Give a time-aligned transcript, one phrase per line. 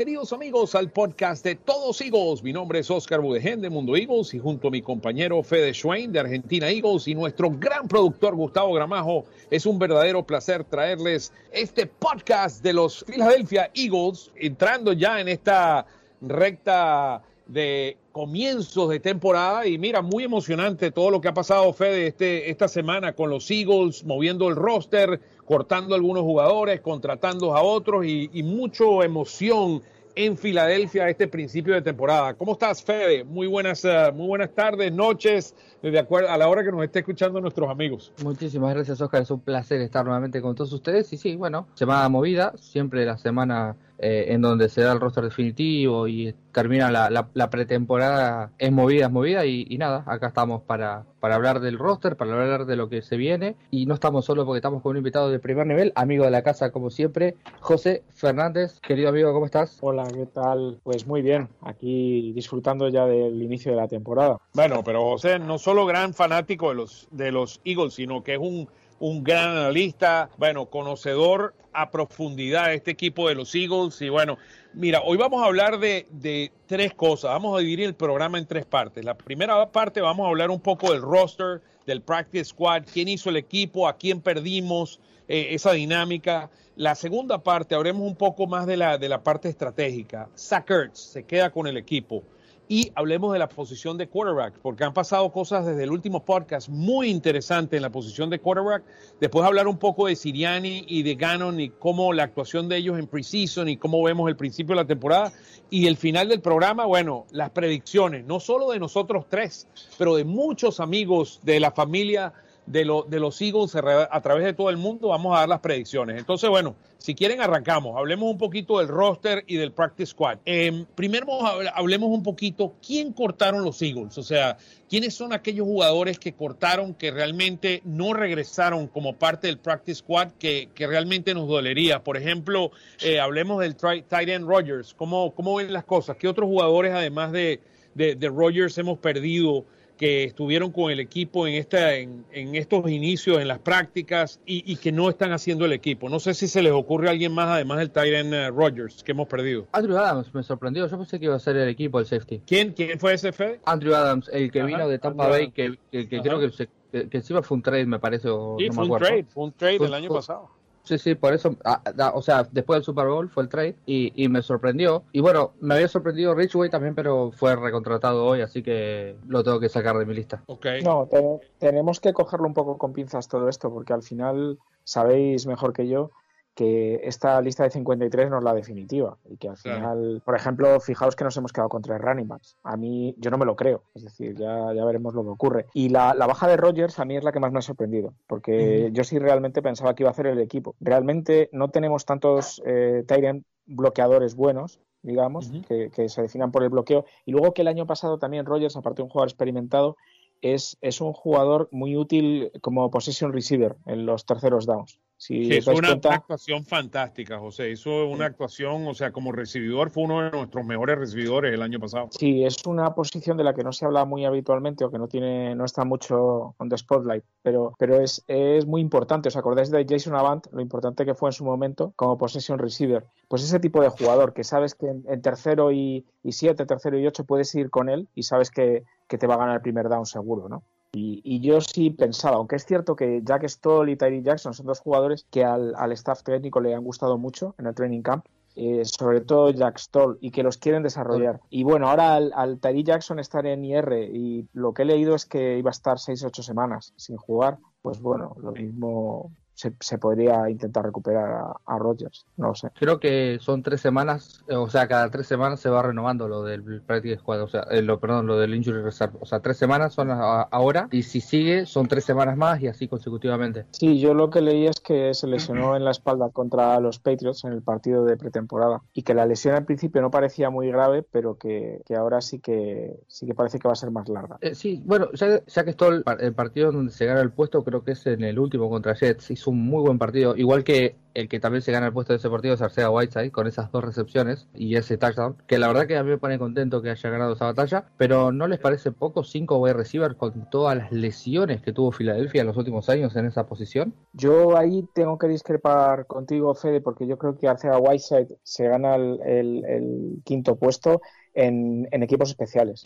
[0.00, 2.42] Queridos amigos, al podcast de Todos Eagles.
[2.42, 6.10] Mi nombre es Oscar Budegen de Mundo Eagles y junto a mi compañero Fede Schwein
[6.10, 11.84] de Argentina Eagles y nuestro gran productor Gustavo Gramajo, es un verdadero placer traerles este
[11.84, 15.84] podcast de los Philadelphia Eagles, entrando ya en esta
[16.22, 22.06] recta de comienzos de temporada y mira, muy emocionante todo lo que ha pasado Fede
[22.06, 25.20] este, esta semana con los Eagles, moviendo el roster,
[25.50, 29.82] cortando algunos jugadores, contratando a otros y, y mucho emoción
[30.14, 32.34] en Filadelfia este principio de temporada.
[32.34, 33.24] ¿Cómo estás, Fede?
[33.24, 37.00] Muy buenas, uh, muy buenas tardes, noches, de acuerdo a la hora que nos esté
[37.00, 38.12] escuchando nuestros amigos.
[38.22, 39.22] Muchísimas gracias, Oscar.
[39.22, 41.12] Es un placer estar nuevamente con todos ustedes.
[41.12, 45.24] Y sí, bueno, semana movida, siempre la semana eh, en donde se da el roster
[45.24, 50.28] definitivo y termina la, la, la pretemporada es movida, es movida y, y, nada, acá
[50.28, 53.92] estamos para, para hablar del roster, para hablar de lo que se viene y no
[53.92, 56.88] estamos solo porque estamos con un invitado de primer nivel, amigo de la casa como
[56.88, 59.76] siempre, José Fernández, querido amigo, ¿cómo estás?
[59.82, 60.80] Hola, ¿qué tal?
[60.82, 64.38] Pues muy bien, aquí disfrutando ya del inicio de la temporada.
[64.54, 68.40] Bueno, pero José no solo gran fanático de los, de los Eagles, sino que es
[68.40, 68.66] un
[69.00, 74.00] un gran analista, bueno, conocedor a profundidad de este equipo de los Eagles.
[74.02, 74.38] Y bueno,
[74.74, 77.30] mira, hoy vamos a hablar de, tres cosas.
[77.32, 79.04] Vamos a dividir el programa en tres partes.
[79.04, 83.30] La primera parte vamos a hablar un poco del roster, del practice squad, quién hizo
[83.30, 86.50] el equipo, a quién perdimos, eh, esa dinámica.
[86.76, 90.28] La segunda parte, hablemos un poco más de la, de la parte estratégica.
[90.36, 92.22] Zach Ertz se queda con el equipo
[92.70, 96.68] y hablemos de la posición de quarterback, porque han pasado cosas desde el último podcast
[96.68, 98.84] muy interesantes en la posición de quarterback.
[99.20, 102.96] Después hablar un poco de Siriani y de Gannon y cómo la actuación de ellos
[102.96, 105.32] en preseason y cómo vemos el principio de la temporada.
[105.68, 109.66] Y el final del programa, bueno, las predicciones, no solo de nosotros tres,
[109.98, 112.32] pero de muchos amigos de la familia
[112.70, 115.60] de, lo, de los Eagles a través de todo el mundo, vamos a dar las
[115.60, 116.18] predicciones.
[116.18, 120.38] Entonces, bueno, si quieren arrancamos, hablemos un poquito del roster y del practice squad.
[120.44, 121.26] Eh, primero
[121.74, 124.56] hablemos un poquito quién cortaron los Eagles, o sea,
[124.88, 130.28] quiénes son aquellos jugadores que cortaron que realmente no regresaron como parte del practice squad
[130.38, 132.04] que, que realmente nos dolería.
[132.04, 132.70] Por ejemplo,
[133.02, 136.16] eh, hablemos del tight end Rogers, ¿Cómo, ¿cómo ven las cosas?
[136.16, 137.60] ¿Qué otros jugadores además de,
[137.94, 139.64] de, de Rogers hemos perdido?
[140.00, 144.72] Que estuvieron con el equipo en, esta, en, en estos inicios, en las prácticas y,
[144.72, 146.08] y, que no están haciendo el equipo.
[146.08, 149.12] No sé si se les ocurre a alguien más, además del Tyron uh, Rogers, que
[149.12, 149.66] hemos perdido.
[149.72, 150.86] Andrew Adams me sorprendió.
[150.86, 152.40] Yo pensé que iba a ser el equipo del safety.
[152.46, 153.60] ¿Quién, quién fue ese Fede?
[153.66, 154.68] Andrew Adams, el que Ajá.
[154.68, 157.62] vino de Tampa Andrew Bay, que, que, que creo que, se, que, encima fue un
[157.62, 158.30] trade, me parece.
[158.30, 160.48] O sí, no fue, me un trade, fue un trade fue, el año fue, pasado.
[160.90, 161.80] Sí, sí, por eso, ah,
[162.14, 165.04] o sea, después del Super Bowl fue el trade y, y, me sorprendió.
[165.12, 169.60] Y bueno, me había sorprendido Richway también, pero fue recontratado hoy, así que lo tengo
[169.60, 170.42] que sacar de mi lista.
[170.46, 170.82] Okay.
[170.82, 171.22] No, te,
[171.60, 175.86] tenemos que cogerlo un poco con pinzas todo esto, porque al final sabéis mejor que
[175.86, 176.10] yo
[176.54, 180.20] que esta lista de 53 no es la definitiva y que al final, claro.
[180.24, 182.56] por ejemplo, fijaos que nos hemos quedado con tres running backs.
[182.62, 185.66] A mí, yo no me lo creo, es decir, ya, ya veremos lo que ocurre.
[185.74, 188.14] Y la, la, baja de Rogers a mí es la que más me ha sorprendido,
[188.26, 190.74] porque yo sí realmente pensaba que iba a hacer el equipo.
[190.80, 195.66] Realmente no tenemos tantos eh, Tyrant bloqueadores buenos, digamos, uh -huh.
[195.66, 197.04] que, que, se definan por el bloqueo.
[197.24, 199.96] Y luego que el año pasado también Rogers, aparte de un jugador experimentado,
[200.42, 204.98] es, es un jugador muy útil como possession receiver en los terceros downs.
[205.20, 206.14] Si hizo una, cuenta...
[206.14, 207.70] actuación fantástica, José.
[207.70, 211.78] Hizo una actuación, o sea, como recibidor fue uno de nuestros mejores recibidores el año
[211.78, 212.08] pasado.
[212.10, 215.08] Sí, es una posición de la que no se habla muy habitualmente o que no
[215.08, 219.28] tiene, no está mucho on the spotlight, pero, pero es, es muy importante.
[219.28, 220.46] ¿Os acordáis de Jason Avant?
[220.52, 223.04] Lo importante que fue en su momento como possession receiver.
[223.28, 226.98] Pues ese tipo de jugador que sabes que en, en tercero y, y siete, tercero
[226.98, 229.60] y ocho puedes ir con él y sabes que, que te va a ganar el
[229.60, 230.62] primer down seguro, ¿no?
[230.92, 234.66] Y, y, yo sí pensaba, aunque es cierto que Jack Stoll y Tyree Jackson son
[234.66, 238.26] dos jugadores que al, al, staff técnico le han gustado mucho en el training camp,
[238.56, 241.40] eh, sobre todo Jack Stoll, y que los quieren desarrollar.
[241.48, 245.14] Y bueno, ahora al, al Tyree Jackson estar en IR y lo que he leído
[245.14, 249.98] es que iba a estar 6-8 semanas sin jugar, pues bueno, lo mismo se, se,
[249.98, 252.70] podría intentar recuperar a, a, Rogers, no lo sé.
[252.78, 256.80] Creo que son tres semanas, o sea, cada tres semanas se va renovando lo del
[256.80, 259.92] practice squad, o sea, eh, lo, perdón, lo del injury reserve, o sea, tres semanas
[259.92, 263.66] son a, ahora y si sigue son tres semanas más y así consecutivamente.
[263.72, 267.44] Sí, yo lo que leí es que se lesionó en la espalda contra los Patriots
[267.44, 271.02] en el partido de pretemporada y que la lesión al principio no parecía muy grave,
[271.02, 274.38] pero que, que ahora sí que sí que parece que va a ser más larga.
[274.40, 277.62] Eh, sí, bueno, ya, ya que esto el, el partido donde se gana el puesto
[277.62, 280.64] creo que es en el último contra Jets hizo hizo un muy buen partido, igual
[280.64, 283.46] que el que también se gana el puesto de ese partido es Arcega Whiteside con
[283.46, 286.82] esas dos recepciones y ese touchdown, que la verdad que a mí me pone contento
[286.82, 290.76] que haya ganado esa batalla, pero ¿no les parece poco cinco wide receivers con todas
[290.76, 293.94] las lesiones que tuvo Filadelfia en los últimos años en esa posición?
[294.12, 298.94] Yo ahí tengo que discrepar contigo, Fede, porque yo creo que Arcega Whiteside se gana
[298.94, 301.00] el, quinto puesto
[301.34, 302.84] en, equipos especiales.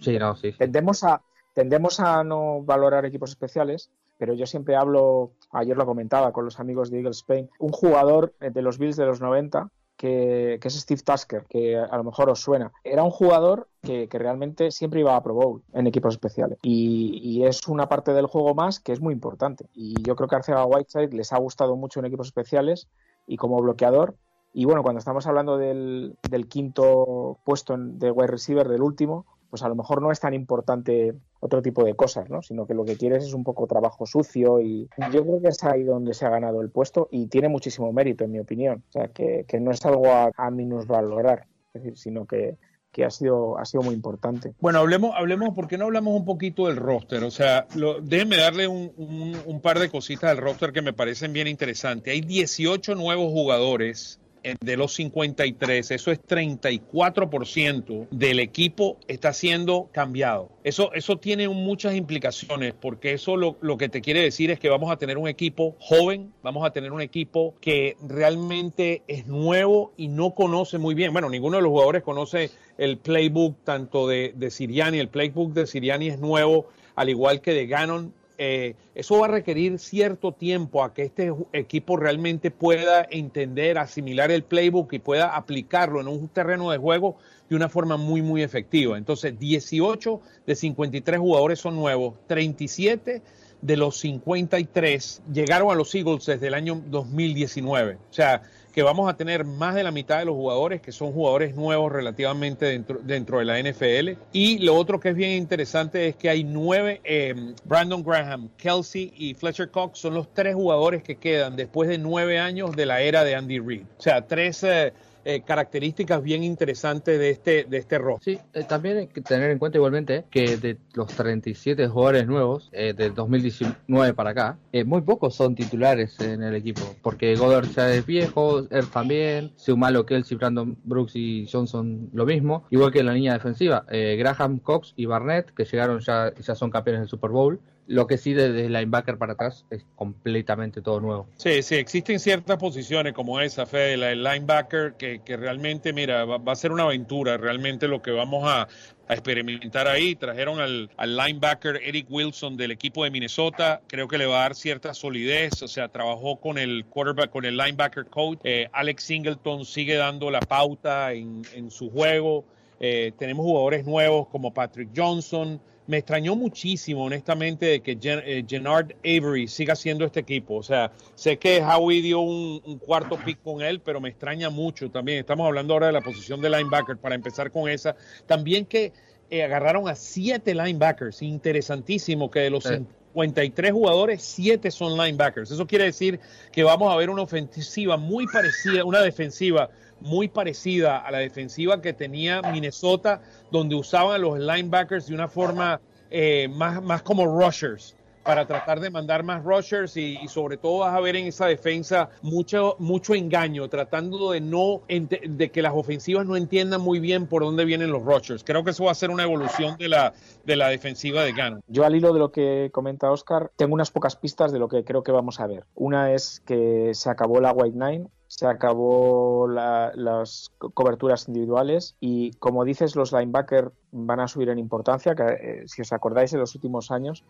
[0.00, 0.52] sí, no, sí.
[0.52, 1.22] Tendemos a,
[1.54, 6.60] tendemos a no valorar equipos especiales, pero yo siempre hablo, ayer lo comentaba con los
[6.60, 11.02] amigos de Eagles Spain, un jugador de los Bills de los 90 que, es Steve
[11.02, 12.72] Tasker, que a lo mejor os suena.
[12.82, 16.58] Era un jugador que, realmente siempre iba a Pro Bowl en equipos especiales.
[16.62, 19.66] Y, es una parte del juego más que es muy importante.
[19.74, 22.88] Y yo creo que Arcega Whiteside les ha gustado mucho en equipos especiales
[23.26, 24.16] y como bloqueador.
[24.52, 29.62] Y bueno, cuando estamos hablando del, del quinto puesto de wide receiver, del último, pues
[29.62, 32.42] a lo mejor no es tan importante otro tipo de cosas, ¿no?
[32.42, 35.62] Sino que lo que quieres es un poco trabajo sucio y yo creo que es
[35.62, 38.82] ahí donde se ha ganado el puesto y tiene muchísimo mérito, en mi opinión.
[38.88, 42.56] O sea, que, no es algo a, a minusvalorar, es decir, sino que,
[43.04, 44.54] ha sido, ha sido muy importante.
[44.58, 47.22] Bueno, hablemos, hablemos, ¿por qué no hablamos un poquito del roster?
[47.22, 47.68] O sea,
[48.02, 52.12] déjenme darle un, un, par de cositas al roster que me parecen bien interesantes.
[52.12, 54.18] Hay 18 nuevos jugadores
[54.60, 60.50] de los 53, eso es 34% del equipo está siendo cambiado.
[60.62, 64.68] Eso, eso tiene muchas implicaciones porque eso lo, lo, que te quiere decir es que
[64.68, 69.92] vamos a tener un equipo joven, vamos a tener un equipo que realmente es nuevo
[69.96, 71.12] y no conoce muy bien.
[71.12, 75.66] Bueno, ninguno de los jugadores conoce el playbook tanto de, de Siriani, el playbook de
[75.66, 80.82] Siriani es nuevo, al igual que de Gannon eh, eso va a requerir cierto tiempo
[80.82, 86.28] a que este equipo realmente pueda entender, asimilar el playbook y pueda aplicarlo en un
[86.28, 87.16] terreno de juego
[87.48, 88.98] de una forma muy, muy efectiva.
[88.98, 93.22] Entonces, 18 de 53 jugadores son nuevos, 37
[93.62, 97.94] de los 53 llegaron a los Eagles desde el año 2019.
[97.94, 98.42] O sea,
[98.74, 101.92] que vamos a tener más de la mitad de los jugadores que son jugadores nuevos
[101.92, 104.20] relativamente dentro, dentro de la NFL.
[104.32, 107.34] Y lo otro que es bien interesante es que hay nueve, eh,
[107.64, 112.40] Brandon Graham, Kelsey y Fletcher Cox son los tres jugadores que quedan después de nueve
[112.40, 113.84] años de la era de Andy Reid.
[113.98, 114.64] O sea, tres...
[114.64, 114.92] Eh,
[115.24, 117.98] eh, características bien interesantes de este, de este.
[118.20, 122.68] Sí, eh, también hay que tener en cuenta igualmente que de los 37 jugadores nuevos
[122.72, 127.94] eh, del 2019 para acá, muy pocos son titulares en el equipo, porque Goddard ya
[127.94, 133.12] es viejo, él también, Seumalo, Kelsey, Brandon Brooks y Johnson lo mismo, igual que la
[133.12, 137.60] línea defensiva, Graham, Cox y Barnett, que llegaron ya, ya son campeones del Super Bowl.
[137.86, 141.28] Lo que sí, desde linebacker para atrás es completamente todo nuevo.
[141.36, 146.40] Sí, sí, existen ciertas posiciones como esa, Fede, el linebacker, que, que realmente, mira, va,
[146.50, 148.68] a ser una aventura, realmente lo que vamos a,
[149.06, 150.14] experimentar ahí.
[150.14, 154.54] Trajeron al, linebacker Eric Wilson del equipo de Minnesota, creo que le va a dar
[154.54, 158.38] cierta solidez, o sea, trabajó con el quarterback, con el linebacker coach.
[158.44, 162.46] Eh, Alex Singleton sigue dando la pauta en, en su juego.
[162.80, 168.94] Eh, tenemos jugadores nuevos como Patrick Johnson, me extrañó muchísimo, honestamente, de que eh, Gennard
[169.00, 170.56] Avery siga siendo este equipo.
[170.56, 174.90] O sea, sé que Howie dio un, cuarto pick con él, pero me extraña mucho
[174.90, 175.18] también.
[175.18, 177.96] Estamos hablando ahora de la posición de linebacker, para empezar con esa.
[178.26, 178.92] También que
[179.30, 181.20] eh, agarraron a siete linebackers.
[181.22, 185.50] Interesantísimo que de los 53 jugadores, siete son linebackers.
[185.50, 186.18] Eso quiere decir
[186.50, 189.70] que vamos a ver una ofensiva muy parecida, una defensiva
[190.04, 195.28] muy parecida a la defensiva que tenía Minnesota, donde usaban a los linebackers de una
[195.28, 195.80] forma
[196.10, 200.94] eh, más, más como rushers para tratar de mandar más rushers y, sobre todo vas
[200.94, 206.26] a ver en esa defensa mucho, mucho engaño, tratando de no de que las ofensivas
[206.26, 208.42] no entiendan muy bien por dónde vienen los rushers.
[208.42, 211.60] Creo que eso va a ser una evolución de la, de la defensiva de Gano.
[211.68, 214.84] Yo al hilo de lo que comenta Oscar, tengo unas pocas pistas de lo que
[214.84, 215.64] creo que vamos a ver.
[215.74, 218.06] Una es que se acabó la White Nine,
[218.36, 225.14] se acabó las coberturas individuales y como dices los linebackers van a subir en importancia
[225.18, 227.22] eh, si os acordáis en los últimos años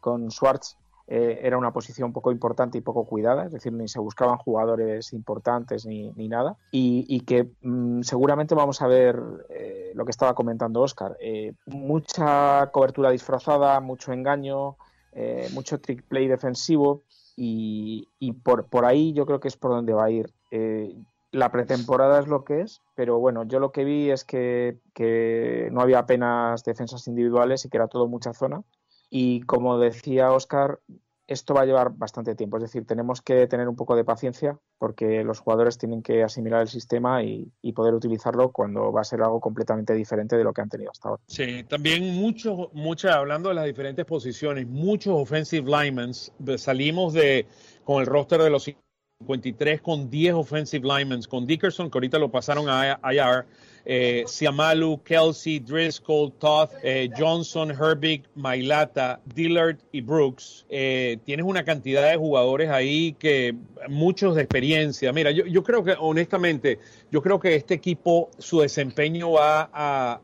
[0.00, 3.98] con Schwartz eh, era una posición poco importante y poco cuidada, es decir, ni se
[3.98, 10.10] buscaban jugadores importantes ni, nada, y, que mm, seguramente vamos a ver eh, lo que
[10.10, 11.16] estaba comentando Oscar,
[11.66, 14.76] mucha cobertura disfrazada, mucho engaño,
[15.52, 17.02] mucho trick play defensivo,
[17.36, 20.32] y, por, por, ahí yo creo que es por donde va a ir.
[20.50, 20.94] Eh,
[21.30, 25.68] la pretemporada es lo que es, pero bueno, yo lo que vi es que, que,
[25.72, 28.62] no había apenas defensas individuales y que era todo mucha zona.
[29.08, 30.80] Y como decía Oscar,
[31.32, 32.56] esto va a llevar bastante tiempo.
[32.58, 36.62] Es decir, tenemos que tener un poco de paciencia porque los jugadores tienen que asimilar
[36.62, 40.60] el sistema y, poder utilizarlo cuando va a ser algo completamente diferente de lo que
[40.60, 41.22] han tenido hasta ahora.
[41.26, 46.12] Sí, también muchos, muchas, hablando de las diferentes posiciones, muchos offensive linemen,
[46.58, 47.46] salimos de
[47.84, 48.68] con el roster de los
[49.26, 53.46] 53 con 10 offensive linemen, con Dickerson, que ahorita lo pasaron a IR,
[53.84, 60.64] eh, Siamalu, Kelsey, Driscoll, Todd, eh, Johnson, Herbig, Mailata, Dillard y Brooks.
[60.68, 63.56] Eh, tienes una cantidad de jugadores ahí que
[63.88, 65.12] muchos de experiencia.
[65.12, 66.78] Mira, yo, yo creo que honestamente,
[67.10, 70.20] yo creo que este equipo, su desempeño va a,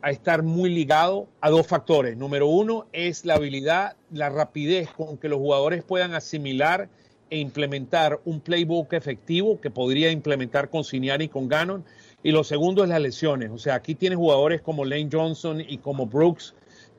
[0.00, 2.16] a estar muy ligado a dos factores.
[2.16, 6.88] Número uno es la habilidad, la rapidez con que los jugadores puedan asimilar
[7.30, 11.84] e implementar un playbook efectivo que podría implementar con Siniani y con Gannon.
[12.22, 13.50] Y lo segundo es las lesiones.
[13.50, 16.54] O sea, aquí tienes jugadores como Lane Johnson y como Brooks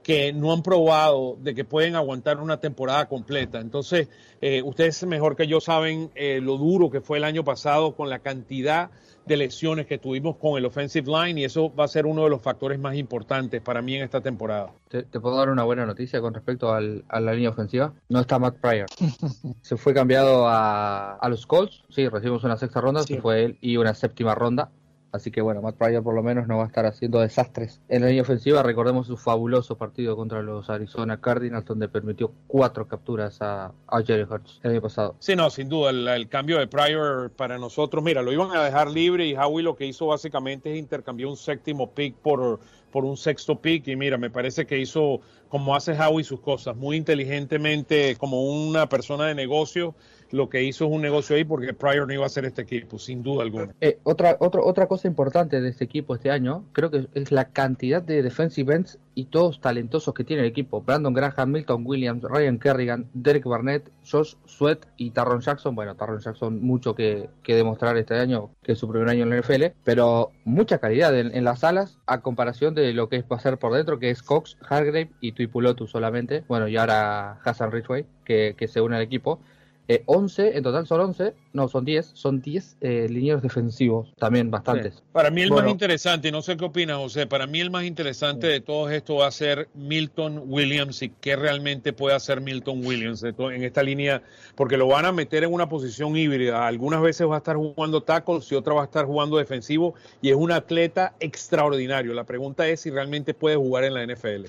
[0.05, 3.59] que no han probado de que pueden aguantar una temporada completa.
[3.59, 4.07] Entonces,
[4.39, 8.07] eh, ustedes mejor que yo saben eh, lo duro que fue el año pasado con
[8.07, 8.91] la cantidad
[9.25, 12.29] de lesiones que tuvimos con el offensive line y eso va a ser uno de
[12.29, 14.73] los factores más importantes para mí en esta temporada.
[14.89, 17.91] ¿Te, te puedo dar una buena noticia con respecto al, a la línea ofensiva?
[18.07, 18.85] No está Matt Pryor.
[19.63, 21.83] se fue cambiado a, a, los Colts.
[21.89, 23.15] Sí, recibimos una sexta ronda, sí.
[23.15, 24.69] se fue él y una séptima ronda.
[25.15, 27.81] Así que bueno, Matt Pryor por lo menos no va a estar haciendo desastres.
[27.87, 32.87] En la línea ofensiva recordemos su fabuloso partido contra los Arizona Cardinals donde permitió cuatro
[32.87, 35.15] capturas a, a Jerry Hurts el año pasado.
[35.19, 38.63] Sí, no, sin duda, el, el, cambio de Pryor para nosotros, mira, lo iban a
[38.63, 42.59] dejar libre y Howie lo que hizo básicamente es intercambiar un séptimo pick por,
[42.91, 46.75] por un sexto pick y mira, me parece que hizo como hace Howie sus cosas,
[46.75, 49.95] muy inteligentemente, como una persona de negocio
[50.31, 52.99] lo que hizo es un negocio ahí porque Pryor no iba a hacer este equipo,
[52.99, 53.73] sin duda alguna.
[53.81, 57.49] Eh, otra, otra, otra cosa importante de este equipo este año, creo que es la
[57.49, 60.81] cantidad de defensive ends y todos talentosos que tiene el equipo.
[60.81, 65.73] Brandon Graham, Milton Williams, Ryan Kerrigan, Derek Barnett, Josh Sweat y Tarron Jackson.
[65.73, 69.37] Bueno, Tarron Jackson mucho que, demostrar este año, que es su primer año en la
[69.39, 73.73] NFL, pero mucha calidad en, las alas a comparación de lo que es pasar por
[73.73, 76.43] dentro, que es Cox, Hargrave y Tuipulotu solamente.
[76.47, 79.39] Bueno, y ahora Hassan Ridgway, que se une al equipo.
[79.87, 84.49] Eh, 11, en total son 11, no, son 10, son 10 eh, linieros defensivos, también
[84.49, 84.95] bastantes.
[84.95, 85.01] Sí.
[85.11, 87.83] Para mí el bueno, más interesante, no sé qué opinas José, para mí el más
[87.83, 88.53] interesante sí.
[88.53, 93.23] de todo esto va a ser Milton Williams y qué realmente puede hacer Milton Williams
[93.23, 94.23] en esta línea,
[94.55, 98.01] porque lo van a meter en una posición híbrida, algunas veces va a estar jugando
[98.01, 102.13] tackles y otra va a estar jugando defensivo y es un atleta extraordinario.
[102.13, 104.45] La pregunta es si realmente puede jugar en la NFL.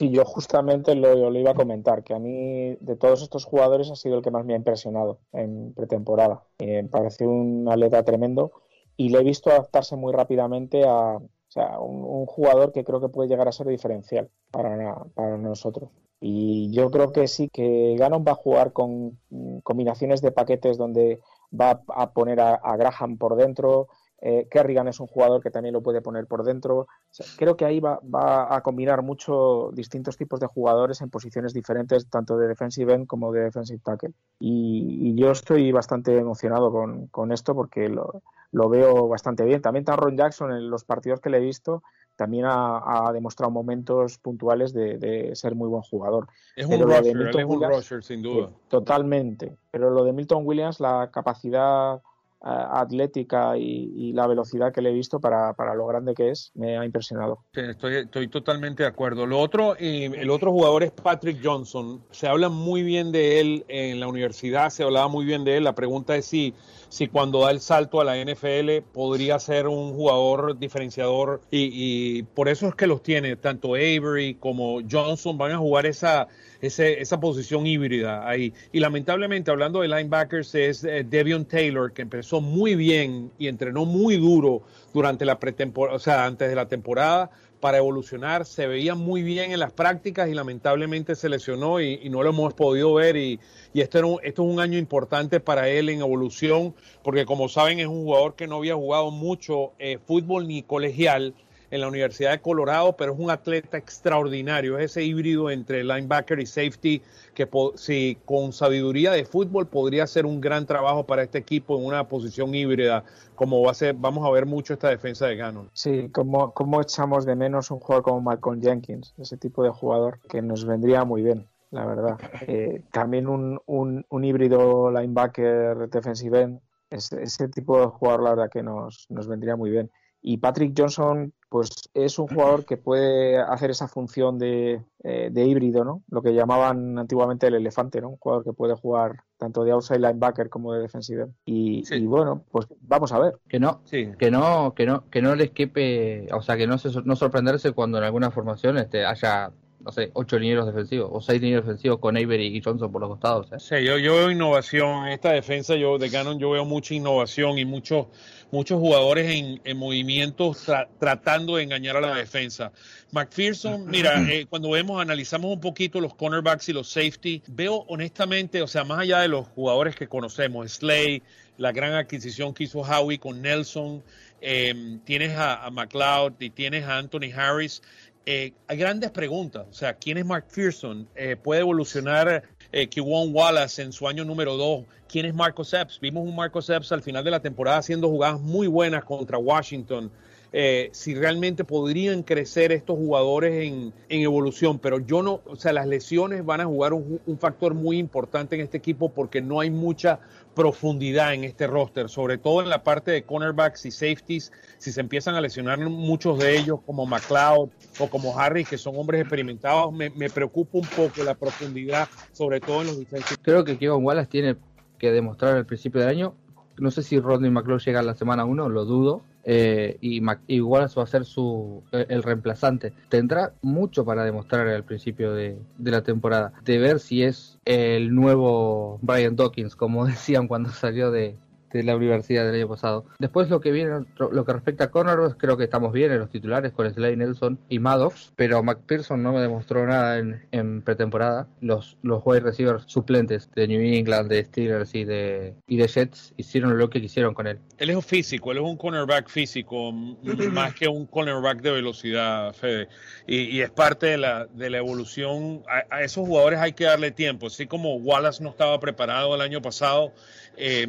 [0.00, 3.90] Sí, yo justamente lo, lo, iba a comentar, que a mí de todos estos jugadores
[3.90, 6.42] ha sido el que más me ha impresionado en pretemporada.
[6.58, 8.50] me pareció un atleta tremendo
[8.96, 13.10] y le he visto adaptarse muy rápidamente a o sea, un, jugador que creo que
[13.10, 15.90] puede llegar a ser diferencial para, para nosotros.
[16.18, 19.18] Y yo creo que sí, que Gannon va a jugar con
[19.62, 21.20] combinaciones de paquetes donde
[21.52, 23.88] va a poner a Graham por dentro,
[24.22, 26.80] eh, Kerrigan es un jugador que también lo puede poner por dentro.
[26.80, 31.10] O sea, creo que ahí va, va, a combinar mucho distintos tipos de jugadores en
[31.10, 34.12] posiciones diferentes, tanto de defensive end como de defensive tackle.
[34.38, 38.22] Y, y yo estoy bastante emocionado con, con esto porque lo,
[38.52, 39.62] lo, veo bastante bien.
[39.62, 41.82] También Ron Jackson, en los partidos que le he visto,
[42.16, 46.28] también ha, ha demostrado momentos puntuales de, de, ser muy buen jugador.
[46.54, 48.48] Es un, rusher, es un rusher, sin duda.
[48.48, 49.56] Sí, totalmente.
[49.70, 52.02] Pero lo de Milton Williams, la capacidad
[52.42, 56.78] atlética y, la velocidad que le he visto para, para, lo grande que es, me
[56.78, 57.44] ha impresionado.
[57.54, 59.26] Sí, estoy, estoy, totalmente de acuerdo.
[59.26, 62.02] Lo otro, eh, el otro jugador es Patrick Johnson.
[62.10, 65.64] Se habla muy bien de él en la universidad, se hablaba muy bien de él.
[65.64, 66.54] La pregunta es si,
[66.90, 72.48] si cuando da el salto a la NFL podría ser un jugador diferenciador y, por
[72.48, 76.28] eso es que los tiene, tanto Avery como Johnson van a jugar esa
[76.60, 78.52] esa posición híbrida ahí.
[78.70, 83.86] Y lamentablemente, hablando de linebackers, es eh, Devion Taylor, que empezó muy bien y entrenó
[83.86, 87.30] muy duro durante la pretemporada, o sea, antes de la temporada
[87.60, 88.46] para evolucionar.
[88.46, 92.54] Se veía muy bien en las prácticas y lamentablemente se lesionó y, no lo hemos
[92.54, 93.16] podido ver.
[93.16, 93.38] Y,
[93.72, 96.74] y esto, era un, esto es un año importante para él en evolución,
[97.04, 101.34] porque como saben es un jugador que no había jugado mucho eh, fútbol ni colegial
[101.70, 106.40] en la Universidad de Colorado, pero es un atleta extraordinario, es ese híbrido entre linebacker
[106.40, 107.02] y safety
[107.34, 111.86] que si con sabiduría de fútbol podría ser un gran trabajo para este equipo en
[111.86, 115.70] una posición híbrida, como va a ser, vamos a ver mucho esta defensa de Gannon.
[115.72, 120.18] Sí, como, como echamos de menos un jugador como Malcolm Jenkins, ese tipo de jugador
[120.28, 122.18] que nos vendría muy bien la verdad.
[122.46, 126.60] Eh, también un, un, híbrido linebacker defensive end,
[126.90, 129.90] ese, ese, tipo de jugador la verdad que nos, nos vendría muy bien.
[130.22, 135.44] Y Patrick Johnson, pues es un jugador que puede hacer esa función de, eh, de,
[135.46, 136.04] híbrido, ¿no?
[136.08, 138.10] Lo que llamaban antiguamente el elefante, ¿no?
[138.10, 141.26] Un jugador que puede jugar tanto de outside linebacker como de defensive.
[141.44, 141.96] Y, sí.
[141.96, 143.34] y bueno, pues vamos a ver.
[143.48, 144.12] Que no, sí.
[144.16, 147.72] que no, que no, que no les quepe, o sea, que no se no sorprenderse
[147.72, 149.50] cuando en alguna formación este, haya
[149.80, 153.10] no sé, ocho linieros defensivos o seis linieros defensivos con Avery y Johnson por los
[153.10, 153.52] costados.
[153.52, 153.56] ¿eh?
[153.58, 157.58] Sí, yo, yo veo innovación en esta defensa yo de Gannon, yo veo mucha innovación
[157.58, 158.06] y muchos
[158.50, 160.66] muchos jugadores en, en movimientos
[160.98, 162.72] tratando de engañar a la defensa.
[163.12, 168.62] McPherson, mira, eh, cuando vemos, analizamos un poquito los cornerbacks y los safety, veo honestamente,
[168.62, 171.22] o sea, más allá de los jugadores que conocemos, Slay,
[171.58, 174.02] la gran adquisición que hizo Howie con Nelson,
[174.40, 177.82] eh, tienes a, a McLeod y tienes a Anthony Harris.
[178.26, 179.66] Eh, hay grandes preguntas.
[179.70, 181.08] O sea, ¿quién es Mark Pearson?
[181.14, 184.84] Eh, ¿Puede evolucionar eh, Kiwon Wallace en su año número 2?
[185.08, 185.98] ¿Quién es Marco Epps?
[186.00, 190.10] Vimos un Marco Epps al final de la temporada haciendo jugadas muy buenas contra Washington.
[190.52, 195.86] Eh, si realmente podrían crecer estos jugadores en, evolución, pero yo no, o sea, las
[195.86, 200.18] lesiones van a jugar un, factor muy importante en este equipo porque no hay mucha
[200.54, 205.00] profundidad en este roster, sobre todo en la parte de cornerbacks y safeties, si se
[205.00, 209.92] empiezan a lesionar muchos de ellos como McLeod o como Harris, que son hombres experimentados,
[209.92, 213.38] me, preocupa un poco la profundidad, sobre todo en los defensivos.
[213.42, 214.56] Creo que Kevin Wallace tiene
[214.98, 216.34] que demostrar al principio del año,
[216.76, 220.60] no sé si Rodney McLeod llega a la semana 1, lo dudo, eh, y, y,
[220.60, 222.92] Wallace va a ser su, el reemplazante.
[223.08, 228.98] Tendrá mucho para demostrar al principio de, la temporada, de ver si es el nuevo
[229.02, 231.36] Brian Dawkins, como decían cuando salió de,
[231.72, 233.04] de la universidad del año pasado.
[233.18, 236.30] Después lo que viene, lo que respecta a Connor, creo que estamos bien en los
[236.30, 241.46] titulares con Slade Nelson y Maddox, pero McPherson no me demostró nada en, pretemporada.
[241.60, 246.34] Los, los wide receivers suplentes de New England, de Steelers y de, y de Jets
[246.36, 247.58] hicieron lo que quisieron con él.
[247.78, 252.52] Él es un físico, él es un cornerback físico, más que un cornerback de velocidad,
[252.54, 252.88] Fede.
[253.26, 255.62] Y, es parte de la, de la evolución.
[255.68, 259.40] A, a esos jugadores hay que darle tiempo, así como Wallace no estaba preparado el
[259.40, 260.12] año pasado
[260.56, 260.86] eh,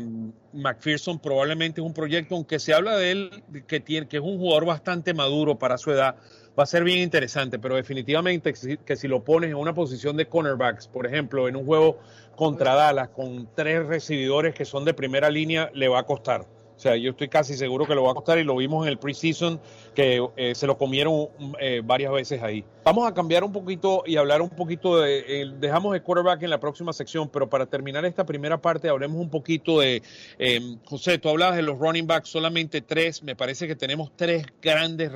[0.54, 4.38] McPherson probablemente es un proyecto, aunque se habla de él, que, tiene, que es un
[4.38, 6.15] jugador bastante maduro para su edad,
[6.58, 8.54] va a ser bien interesante, pero definitivamente
[8.86, 12.00] que si lo pones en una posición de cornerbacks, por ejemplo, en un juego
[12.36, 16.45] contra Dallas con tres recibidores que son de primera línea, le va a costar.
[16.81, 18.91] O sea, yo estoy casi seguro que lo va a costar y lo vimos en
[18.91, 19.61] el preseason
[19.93, 21.27] que eh, se lo comieron
[21.59, 22.65] eh, varias veces ahí.
[22.83, 26.59] Vamos a cambiar un poquito y hablar un poquito de, dejamos el quarterback en la
[26.59, 30.01] próxima sección, pero para terminar esta primera parte hablemos un poquito de,
[30.39, 34.47] em, José, tú hablabas de los running backs, solamente tres, me parece que tenemos tres
[34.59, 35.11] grandes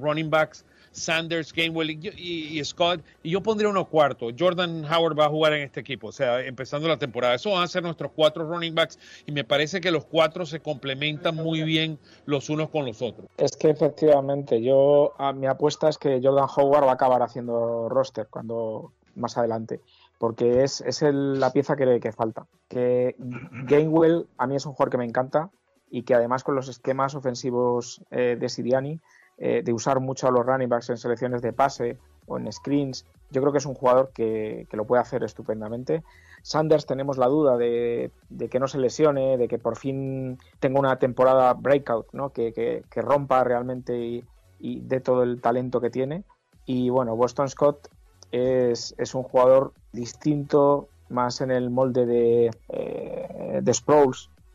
[0.00, 3.02] running backs Sanders, Gainwell y, Scott.
[3.22, 4.28] Y yo pondría uno cuarto.
[4.36, 7.34] Jordan Howard va a jugar en este equipo, o sea, empezando la temporada.
[7.34, 10.60] Eso van a ser nuestros cuatro running backs y me parece que los cuatro se
[10.60, 13.26] complementan muy bien los unos con los otros.
[13.36, 17.88] Es que efectivamente, yo a, mi apuesta es que Jordan Howard va a acabar haciendo
[17.88, 19.80] roster cuando más adelante
[20.18, 22.46] porque es, es la pieza que, que falta.
[22.68, 25.48] Que Gainwell a mí es un jugador que me encanta
[25.90, 29.00] y que además con los esquemas ofensivos eh, de Siriani
[29.42, 33.06] eh, de usar mucho a los running backs en selecciones de pase o en screens.
[33.30, 36.02] Yo creo que es un jugador que, lo puede hacer estupendamente.
[36.42, 38.12] Sanders tenemos la duda de,
[38.50, 42.30] que no se lesione, de que por fin tenga una temporada breakout, ¿no?
[42.30, 44.24] que, rompa realmente y,
[44.58, 46.24] y dé todo el talento que tiene.
[46.66, 47.88] Y bueno, Boston Scott
[48.32, 53.72] es, un jugador distinto, más en el molde de, eh, de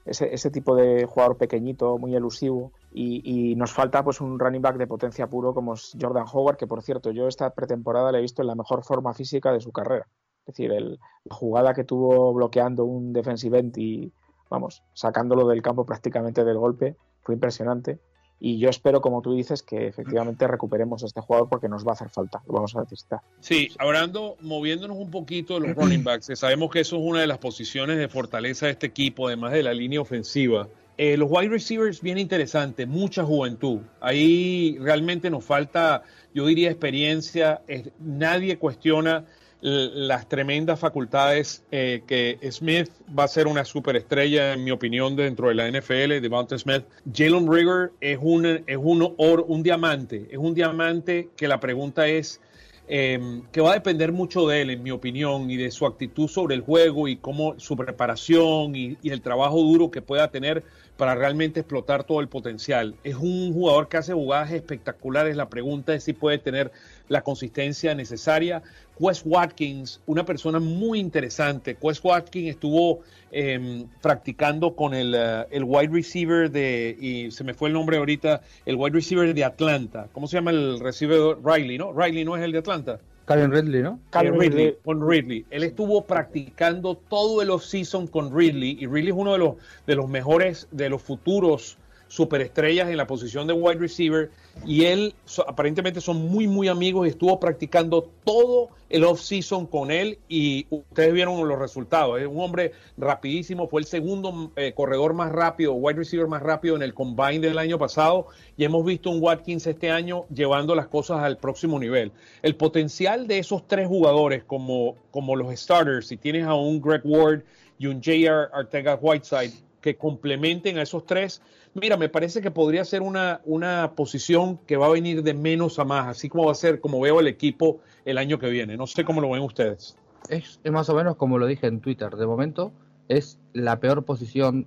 [0.06, 4.78] ese, ese tipo de jugador pequeñito, muy elusivo, y, nos falta pues un running back
[4.78, 8.22] de potencia puro como es Jordan Howard, que por cierto yo esta pretemporada le he
[8.22, 10.08] visto en la mejor forma física de su carrera.
[10.42, 14.12] Es decir, el, la jugada que tuvo bloqueando un defensive end y,
[14.50, 18.00] vamos, sacándolo del campo prácticamente del golpe, fue impresionante.
[18.40, 21.92] Y yo espero, como tú dices, que efectivamente recuperemos a este jugador porque nos va
[21.92, 23.22] a hacer falta, lo vamos a necesitar.
[23.40, 27.28] Sí, hablando, moviéndonos un poquito de los running backs, sabemos que eso es una de
[27.28, 30.68] las posiciones de fortaleza de este equipo, además de la línea ofensiva.
[30.98, 33.82] Eh, los wide receivers, bien interesante, mucha juventud.
[34.00, 36.04] Ahí realmente nos falta,
[36.34, 37.62] yo diría, experiencia.
[38.00, 39.26] nadie cuestiona
[39.62, 45.50] las tremendas facultades eh, que Smith va a ser una superestrella, en mi opinión, dentro
[45.50, 46.84] de la NFL, Devonta Smith.
[47.12, 52.42] Jalen Rigger es, un, es un, un diamante, es un diamante que la pregunta es,
[52.88, 56.28] eh, que va a depender mucho de él, en mi opinión, y de su actitud
[56.28, 60.64] sobre el juego y cómo su preparación y, y el trabajo duro que pueda tener
[60.98, 62.96] para realmente explotar todo el potencial.
[63.04, 65.36] Es un jugador que hace jugadas espectaculares.
[65.36, 66.72] La pregunta es si puede tener
[67.08, 68.62] la consistencia necesaria.
[68.98, 71.76] Quest Watkins, una persona muy interesante.
[71.76, 77.54] Quest Watkins estuvo em, practicando con el, eh, el, wide receiver de, y se me
[77.54, 80.08] fue el nombre ahorita, el wide receiver de Atlanta.
[80.14, 81.38] ¿Cómo se llama el receiver?
[81.44, 81.94] Riley, ¿no?
[81.94, 83.00] Riley no es el de Atlanta.
[83.26, 84.00] Calvin Ridley, ¿no?
[84.12, 85.46] Calvin Ridley, con Ridley.
[85.50, 89.56] Él estuvo practicando todo el off-season con Ridley y Ridley es uno de los,
[89.88, 94.32] de los mejores, de los futuros superestrellas en la posición de wide receiver
[94.66, 95.16] y él
[95.48, 101.14] aparentemente son muy, muy amigos y estuvo practicando todo el off-season con él y ustedes
[101.14, 102.22] vieron los resultados.
[102.22, 106.76] Es un hombre rapidísimo, fue el segundo eh, corredor más rápido, wide receiver más rápido
[106.76, 110.88] en el combine del año pasado y hemos visto un Watkins este año llevando las
[110.88, 112.12] cosas al próximo nivel.
[112.42, 117.02] El potencial de esos tres jugadores como, como los starters, si tienes a un Greg
[117.04, 117.42] Ward
[117.78, 118.48] y un J.R.
[118.54, 121.44] Artega Whiteside que complementen a esos tres,
[121.76, 125.78] mira, me parece que podría ser una, una posición que va a venir de menos
[125.78, 128.78] a más, así como va a ser, como veo el equipo el año que viene.
[128.78, 129.96] No sé cómo lo ven ustedes.
[130.28, 132.16] Es, más o menos como lo dije en Twitter.
[132.16, 132.72] De momento
[133.10, 134.66] es la peor posición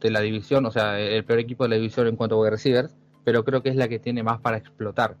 [0.00, 2.94] de la división, o sea, el peor equipo de la división en cuanto a receivers,
[3.24, 5.16] pero creo que es la que tiene más para explotar.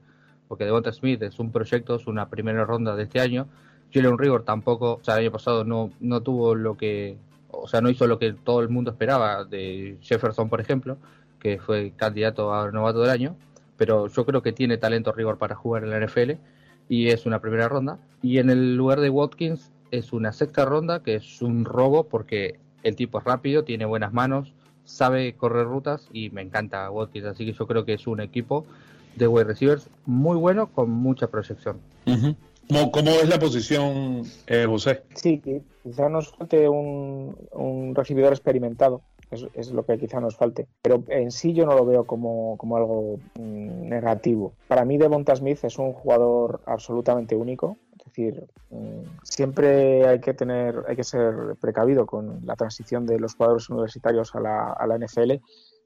[0.46, 3.48] Porque Devonta Smith es un proyecto, es una primera ronda de este año.
[3.92, 7.18] Julian River tampoco, o sea, el año pasado no, no tuvo lo que,
[7.52, 10.98] o sea, no hizo lo que todo el mundo esperaba de Jefferson, por ejemplo
[11.40, 13.36] que fue candidato a novato del año,
[13.76, 16.32] pero yo creo que tiene talento rigor para jugar en la NFL
[16.88, 17.98] y es una primera ronda.
[18.22, 22.60] Y en el lugar de Watkins es una sexta ronda, que es un robo porque
[22.84, 24.52] el tipo es rápido, tiene buenas manos,
[24.84, 28.66] sabe correr rutas y me encanta Watkins, así que yo creo que es un equipo
[29.16, 31.78] de wide receivers muy bueno con mucha proyección.
[32.92, 35.02] ¿Cómo, es la posición, eh, José?
[35.14, 35.42] Sí,
[35.82, 40.66] quizá nos falte un, un recibidor experimentado es, lo que quizá nos falte.
[40.82, 44.52] Pero en sí yo no lo veo como, algo mm, negativo.
[44.68, 47.76] Para mí Devonta Smith es un jugador absolutamente único.
[47.98, 53.18] Es decir, mm, siempre hay que tener, hay que ser precavido con la transición de
[53.18, 55.34] los jugadores universitarios a la, a la NFL,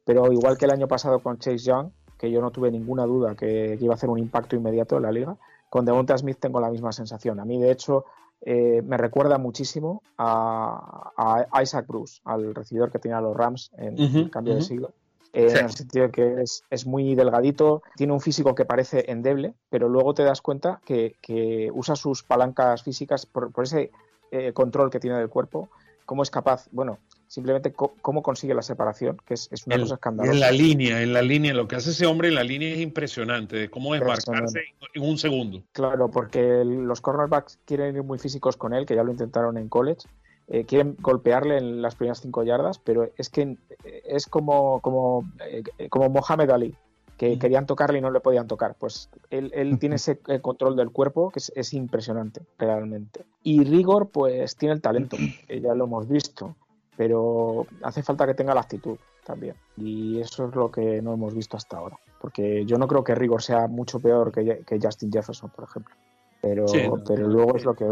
[0.05, 3.35] pero igual que el año pasado con Chase Young, que yo no tuve ninguna duda
[3.35, 5.37] que, iba a hacer un impacto inmediato en la liga,
[5.69, 7.41] con Devonta Smith tengo la misma sensación.
[7.41, 8.05] A mí, de hecho,
[8.41, 14.31] eh, me recuerda muchísimo a, Isaac Bruce, al recibidor que tenía los Rams en el
[14.31, 14.93] cambio de siglo.
[15.33, 19.55] Eh, en el sentido de que es, muy delgadito, tiene un físico que parece endeble,
[19.69, 23.91] pero luego te das cuenta que, usa sus palancas físicas por, ese
[24.31, 25.71] eh, control que tiene del cuerpo,
[26.07, 26.99] cómo es capaz, bueno,
[27.35, 30.33] simplemente cómo consigue la separación, que es, una cosa escandalosa.
[30.33, 32.79] En la línea, en la línea, lo que hace ese hombre en la línea es
[32.79, 34.61] impresionante, de cómo desmarcarse
[34.95, 35.65] en un segundo.
[35.73, 39.69] Claro, porque los cornerbacks quieren ir muy físicos con él, que ya lo intentaron en
[39.69, 40.07] college,
[40.47, 43.57] eh, quieren golpearle en las primeras cinco yardas, pero es que
[44.05, 46.77] es como, como, eh, como Mohamed Ali,
[47.19, 48.77] que querían tocarle y no le podían tocar.
[48.79, 53.25] Pues él, tiene ese control del cuerpo que es, impresionante, realmente.
[53.43, 55.17] Y Rigor, pues tiene el talento,
[55.49, 56.55] ya lo hemos visto
[56.97, 59.57] pero hace falta que tenga la actitud también.
[59.77, 61.99] Y eso es lo que no hemos visto hasta ahora.
[62.21, 65.95] Porque yo no creo que Rigor sea mucho peor que, Justin Jefferson, por ejemplo.
[66.41, 66.67] Pero,
[67.07, 67.87] pero luego es lo que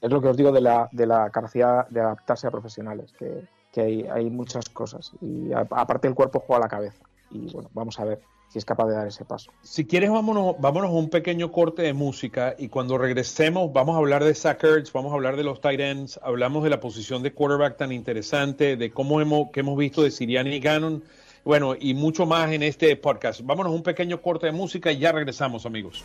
[0.00, 3.48] es lo que os digo de la, de la capacidad de adaptarse a profesionales, que,
[3.72, 5.12] que hay, hay muchas cosas.
[5.22, 7.02] Y aparte el cuerpo juega a la cabeza.
[7.34, 9.52] Y bueno, vamos a ver si es capaz de dar ese paso.
[9.62, 13.98] Si quieres, vámonos, vámonos a un pequeño corte de música y cuando regresemos vamos a
[13.98, 17.32] hablar de Sackers, vamos a hablar de los tight ends, hablamos de la posición de
[17.32, 21.02] quarterback tan interesante, de cómo hemos, que hemos visto de Siriani y Gannon,
[21.44, 23.40] bueno, y mucho más en este podcast.
[23.42, 26.04] Vámonos a un pequeño corte de música y ya regresamos, amigos.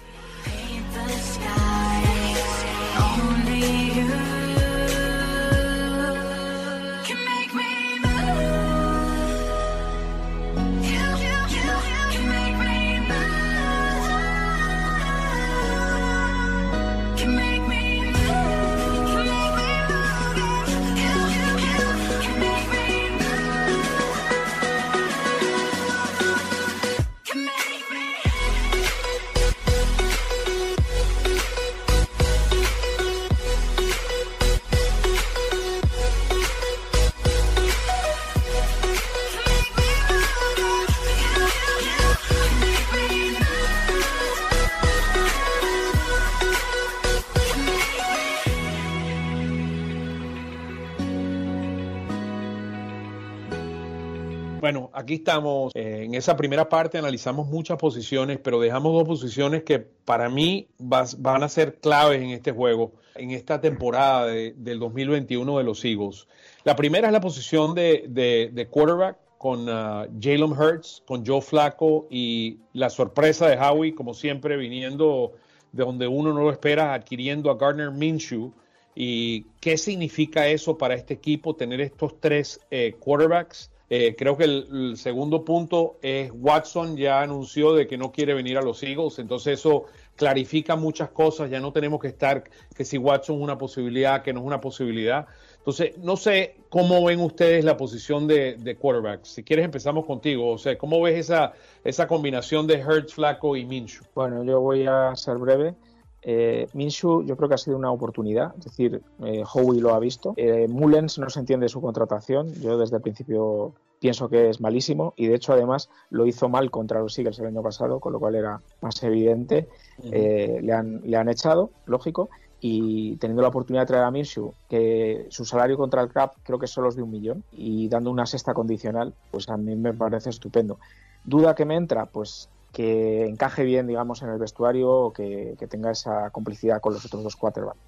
[55.00, 55.72] Aquí estamos.
[55.76, 60.68] Eh, en esa primera parte analizamos muchas posiciones, pero dejamos dos posiciones que para mí
[60.78, 66.28] van a ser claves en este juego, en esta temporada del 2021 de los Eagles.
[66.64, 72.58] La primera es la posición de, quarterback con uh, Jalen Hurts, con Joe Flacco y
[72.74, 75.32] la sorpresa de Howie, como siempre, viniendo
[75.72, 78.52] de donde uno no lo espera, adquiriendo a Gardner Minshew.
[78.96, 83.72] ¿Y qué significa eso para este equipo, tener estos tres eh, quarterbacks?
[83.92, 88.58] Eh, creo que el, segundo punto es Watson ya anunció de que no quiere venir
[88.58, 92.44] a los Eagles, entonces eso clarifica muchas cosas, ya no tenemos que estar
[92.76, 97.04] que si Watson es una posibilidad, que no es una posibilidad, Entonces, no sé cómo
[97.04, 99.24] ven ustedes la posición de, de quarterback.
[99.24, 100.52] Si quieres, empezamos contigo.
[100.52, 104.04] O sea, ¿cómo ves esa, esa combinación de Hertz, Flaco y Minshew?
[104.16, 105.76] Bueno, yo voy a ser breve.
[106.22, 110.00] Eh, Minshew yo creo que ha sido una oportunidad, es decir, eh, Howie lo ha
[110.00, 110.34] visto.
[110.38, 115.14] Eh, Mullens no se entiende su contratación, yo desde el principio pienso que es malísimo
[115.18, 118.20] y de hecho además lo hizo mal contra los Eagles el año pasado, con lo
[118.20, 119.68] cual era más evidente.
[120.04, 122.30] Eh, le, han, le han echado, lógico,
[122.62, 126.60] y teniendo la oportunidad de traer a Minshew, que su salario contra el cap creo
[126.60, 129.94] que solo es de un millón, y dando una sexta condicional, pues a mí me
[129.94, 130.80] parece estupendo.
[131.24, 135.68] Duda que me entra, pues que encaje bien, digamos, en el vestuario o que, que
[135.68, 137.80] tenga esa complicidad con los otros dos quarterbacks.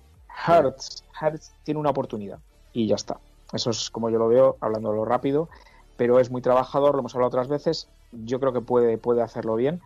[0.47, 2.39] Hertz, Hertz tiene una oportunidad
[2.73, 3.19] y ya está.
[3.53, 5.49] Eso es como yo lo veo, hablándolo rápido,
[5.97, 9.55] pero es muy trabajador, lo hemos hablado otras veces, yo creo que puede, puede hacerlo
[9.55, 9.81] bien.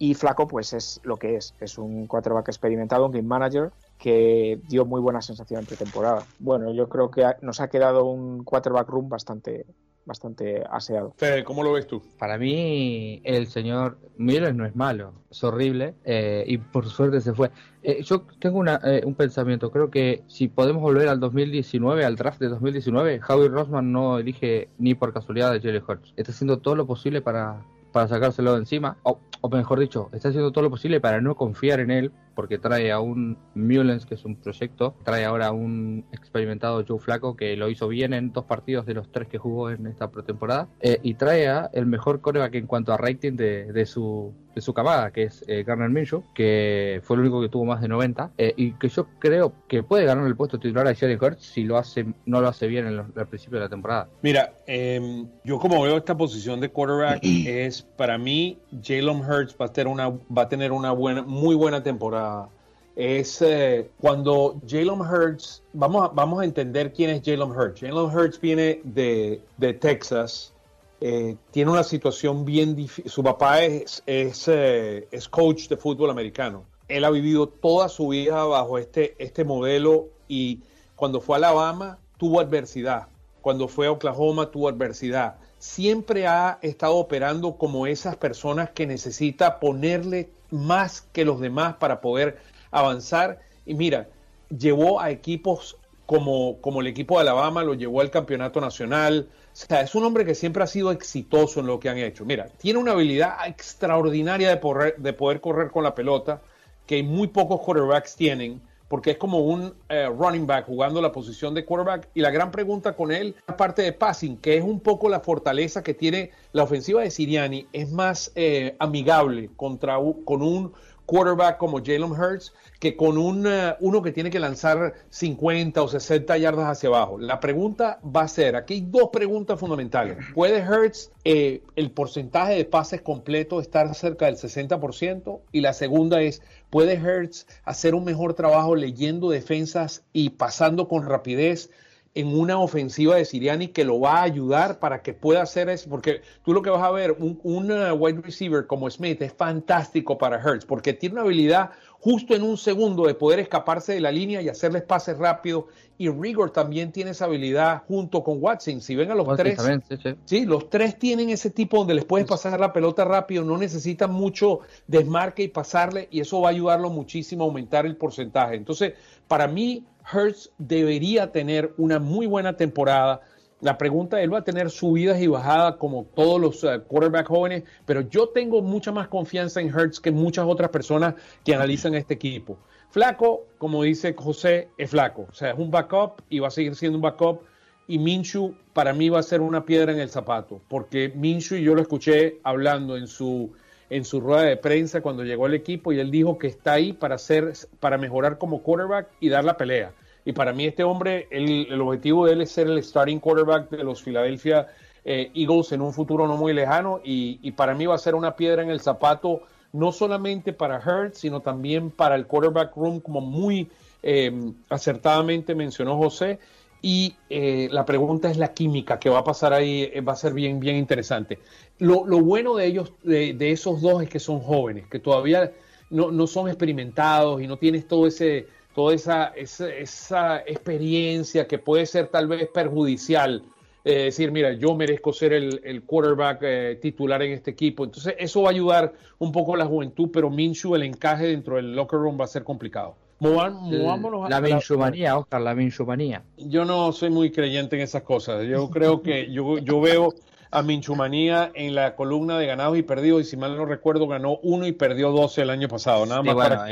[0.00, 4.60] Y Flaco, pues es lo que es, es un quarterback experimentado, un game manager que
[4.68, 6.24] dio muy buena sensación en pretemporada.
[6.38, 9.66] Bueno, yo creo que nos ha quedado un quarterback room bastante,
[10.08, 11.12] bastante aseado.
[11.16, 12.02] Fede, ¿cómo lo ves tú?
[12.18, 17.34] Para mí, el señor Miller no es malo, es horrible eh, y por suerte se
[17.34, 17.50] fue.
[17.82, 22.16] Eh, yo tengo una, eh, un pensamiento, creo que si podemos volver al 2019, al
[22.16, 26.14] draft de 2019, Howie Rossman no elige ni por casualidad a Jerry Hurts.
[26.16, 30.28] Está haciendo todo lo posible para, para sacárselo de encima, o, o mejor dicho, está
[30.28, 34.14] haciendo todo lo posible para no confiar en él, porque trae a un Mullens, que
[34.14, 38.32] es un proyecto, trae ahora a un experimentado Joe Flaco, que lo hizo bien en
[38.32, 41.86] dos partidos de los tres que jugó en esta pretemporada, eh, y trae a el
[41.86, 45.62] mejor coreback en cuanto a rating de, de su de su camada, que es eh,
[45.62, 49.06] Garner Minshew, que fue el único que tuvo más de 90, eh, y que yo
[49.20, 52.48] creo que puede ganar el puesto titular a Jerry Hurts si lo hace, no lo
[52.48, 54.08] hace bien en los, al principio de la temporada.
[54.20, 59.66] Mira, eh, yo como veo esta posición de quarterback es para mí Jalen Hurts va
[59.66, 62.48] a tener una va a tener una buena muy buena temporada.
[62.96, 67.80] Es eh, cuando Jalen Hurts vamos a, vamos a entender quién es Jalen Hurts.
[67.80, 70.52] Jalen Hurts viene de, de Texas.
[71.00, 73.08] Eh, tiene una situación bien difícil.
[73.08, 76.64] Su papá es, es, eh, es, coach de fútbol americano.
[76.88, 80.60] Él ha vivido toda su vida bajo este, este modelo y
[80.96, 83.06] cuando fue a Alabama tuvo adversidad.
[83.42, 85.36] Cuando fue a Oklahoma tuvo adversidad.
[85.58, 92.00] Siempre ha estado operando como esas personas que necesita ponerle más que los demás para
[92.00, 92.38] poder
[92.70, 93.40] avanzar.
[93.66, 94.08] Y mira,
[94.56, 99.56] llevó a equipos como, como el equipo de Alabama, lo llevó al campeonato nacional, o
[99.56, 102.24] sea, es un hombre que siempre ha sido exitoso en lo que han hecho.
[102.24, 106.40] Mira, tiene una habilidad extraordinaria de poder, de poder correr con la pelota
[106.86, 111.54] que muy pocos quarterbacks tienen, porque es como un eh, running back jugando la posición
[111.54, 112.08] de quarterback.
[112.14, 115.82] Y la gran pregunta con él, aparte de passing, que es un poco la fortaleza
[115.82, 120.72] que tiene la ofensiva de Siriani, es más eh, amigable contra, con un
[121.08, 125.88] quarterback como Jalen Hurts que con un, uh, uno que tiene que lanzar 50 o
[125.88, 127.18] 60 yardas hacia abajo.
[127.18, 130.18] La pregunta va a ser, aquí hay dos preguntas fundamentales.
[130.34, 135.40] ¿Puede Hurts eh, el porcentaje de pases completo estar cerca del 60%?
[135.50, 141.06] Y la segunda es, ¿puede Hurts hacer un mejor trabajo leyendo defensas y pasando con
[141.06, 141.70] rapidez?
[142.14, 145.88] en una ofensiva de Siriani que lo va a ayudar para que pueda hacer eso,
[145.88, 150.18] porque tú lo que vas a ver, un, un wide receiver como Smith es fantástico
[150.18, 154.12] para Hertz, porque tiene una habilidad justo en un segundo de poder escaparse de la
[154.12, 155.64] línea y hacerles pases rápidos.
[156.00, 158.80] Y Rigor también tiene esa habilidad junto con Watson.
[158.80, 160.14] Si ven a los Watson tres, sí.
[160.24, 164.12] sí, los tres tienen ese tipo donde les puedes pasar la pelota rápido, no necesitan
[164.12, 168.54] mucho desmarque y pasarle, y eso va a ayudarlo muchísimo a aumentar el porcentaje.
[168.54, 168.94] Entonces,
[169.26, 173.20] para mí, Hertz debería tener una muy buena temporada.
[173.60, 176.80] La pregunta, él va a tener subidas y bajadas como todos los uh,
[177.26, 181.94] jóvenes, pero yo tengo mucha más confianza en Hertz que muchas otras personas que analizan
[181.94, 182.56] este equipo.
[182.90, 186.76] Flaco, como dice José, es flaco, o sea, es un backup y va a seguir
[186.76, 187.42] siendo un backup.
[187.88, 191.74] Y Minshew para mí va a ser una piedra en el zapato, porque Minshew yo
[191.74, 193.52] lo escuché hablando en su
[193.90, 196.92] en su rueda de prensa cuando llegó al equipo y él dijo que está ahí
[196.92, 199.92] para hacer, para mejorar como quarterback y dar la pelea.
[200.28, 203.82] Y para mí este hombre, el, objetivo de él es ser el starting quarterback de
[203.82, 204.66] los Philadelphia
[205.02, 208.14] eh, Eagles en un futuro no muy lejano y, y, para mí va a ser
[208.14, 209.40] una piedra en el zapato,
[209.72, 213.70] no solamente para Hurts, sino también para el quarterback room, como muy
[214.02, 216.40] eh, acertadamente mencionó José.
[216.82, 220.34] Y eh, la pregunta es la química que va a pasar ahí, va a ser
[220.34, 221.38] bien, bien interesante.
[221.78, 225.52] Lo, lo bueno de ellos, de, de, esos dos, es que son jóvenes, que todavía
[225.88, 231.58] no, no son experimentados y no tienes todo ese toda esa, esa, esa, experiencia que
[231.58, 233.42] puede ser tal vez perjudicial.
[233.84, 237.84] Eh, decir, mira, yo merezco ser el, el quarterback eh, titular en este equipo.
[237.84, 241.56] Entonces, eso va a ayudar un poco a la juventud, pero Minshew, el encaje dentro
[241.56, 242.96] del locker room va a ser complicado.
[243.20, 246.22] Movámonos la Minshumanía, Oscar, la Minshumanía.
[246.36, 248.46] Yo no soy muy creyente en esas cosas.
[248.46, 250.14] Yo creo que yo, yo veo
[250.50, 254.38] a Minchumanía en la columna de ganados y perdidos, y si mal no recuerdo, ganó
[254.42, 256.06] uno y perdió 12 el año pasado.
[256.06, 256.66] Nada más para...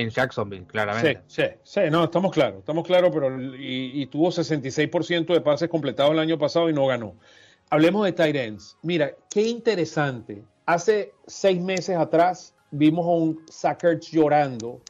[0.00, 1.22] en, Jacksonville, claramente.
[1.26, 5.68] Sí, sí, sí, no, estamos claros, estamos claros, pero y, y tuvo 66% de pases
[5.68, 7.14] completados el año pasado y no ganó.
[7.70, 8.76] Hablemos de Tyrants.
[8.82, 10.44] Mira, qué interesante.
[10.66, 14.80] Hace seis meses atrás vimos a un Sackers llorando,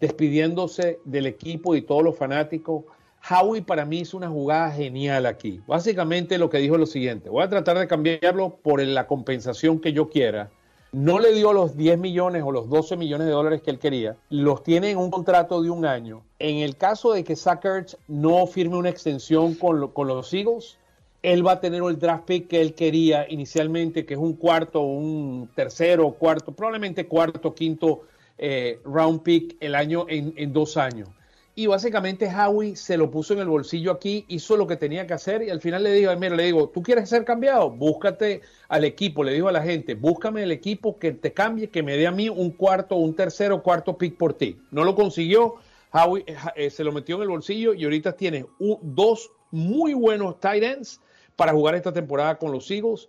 [0.00, 2.84] despidiéndose del equipo y todos los fanáticos
[3.28, 5.60] Howie para mí hizo una jugada genial aquí.
[5.66, 9.80] Básicamente lo que dijo es lo siguiente, voy a tratar de cambiarlo por la compensación
[9.80, 10.50] que yo quiera.
[10.96, 14.16] No le dio los 10 millones o los 12 millones de dólares que él quería,
[14.30, 16.22] los tiene en un contrato de un año.
[16.38, 20.78] En el caso de que Sackers no firme una extensión con, los Eagles,
[21.22, 24.80] él va a tener el draft pick que él quería inicialmente, que es un cuarto,
[24.80, 28.04] un tercero, cuarto, probablemente cuarto, quinto
[28.38, 31.10] eh, round pick el año en dos años.
[31.58, 35.14] Y básicamente Howie se lo puso en el bolsillo aquí, hizo lo que tenía que
[35.14, 37.70] hacer y al final le dijo, mira, le digo, ¿tú quieres ser cambiado?
[37.70, 41.82] Búscate al equipo, le dijo a la gente, búscame el equipo que te cambie, que
[41.82, 44.60] me dé a mí un cuarto, un tercero, cuarto pick por ti.
[44.70, 45.54] No lo consiguió,
[45.92, 48.44] Howie eh, eh, se lo metió en el bolsillo y ahorita tiene
[48.82, 51.00] dos muy buenos tight ends
[51.36, 53.08] para jugar esta temporada con los Eagles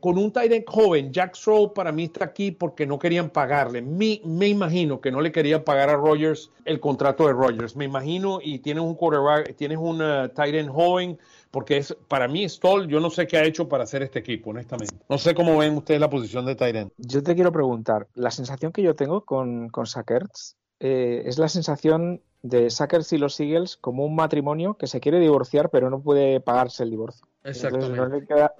[0.00, 3.80] con un tight joven, Jack Stroll para mí está aquí porque no querían pagarle.
[3.82, 7.76] Me, imagino que no le querían pagar a Rogers el contrato de Rogers.
[7.76, 9.98] Me imagino y tienes un quarterback, tienes un
[10.34, 11.18] tight end joven
[11.50, 14.50] porque es para mí Stoll, yo no sé qué ha hecho para hacer este equipo,
[14.50, 14.94] honestamente.
[15.08, 18.72] No sé cómo ven ustedes la posición de tight Yo te quiero preguntar, la sensación
[18.72, 23.76] que yo tengo con, con Sackers eh, es la sensación de Sackers y los Eagles
[23.76, 27.26] como un matrimonio que se quiere divorciar pero no puede pagarse el divorcio.
[27.44, 27.96] Exactamente.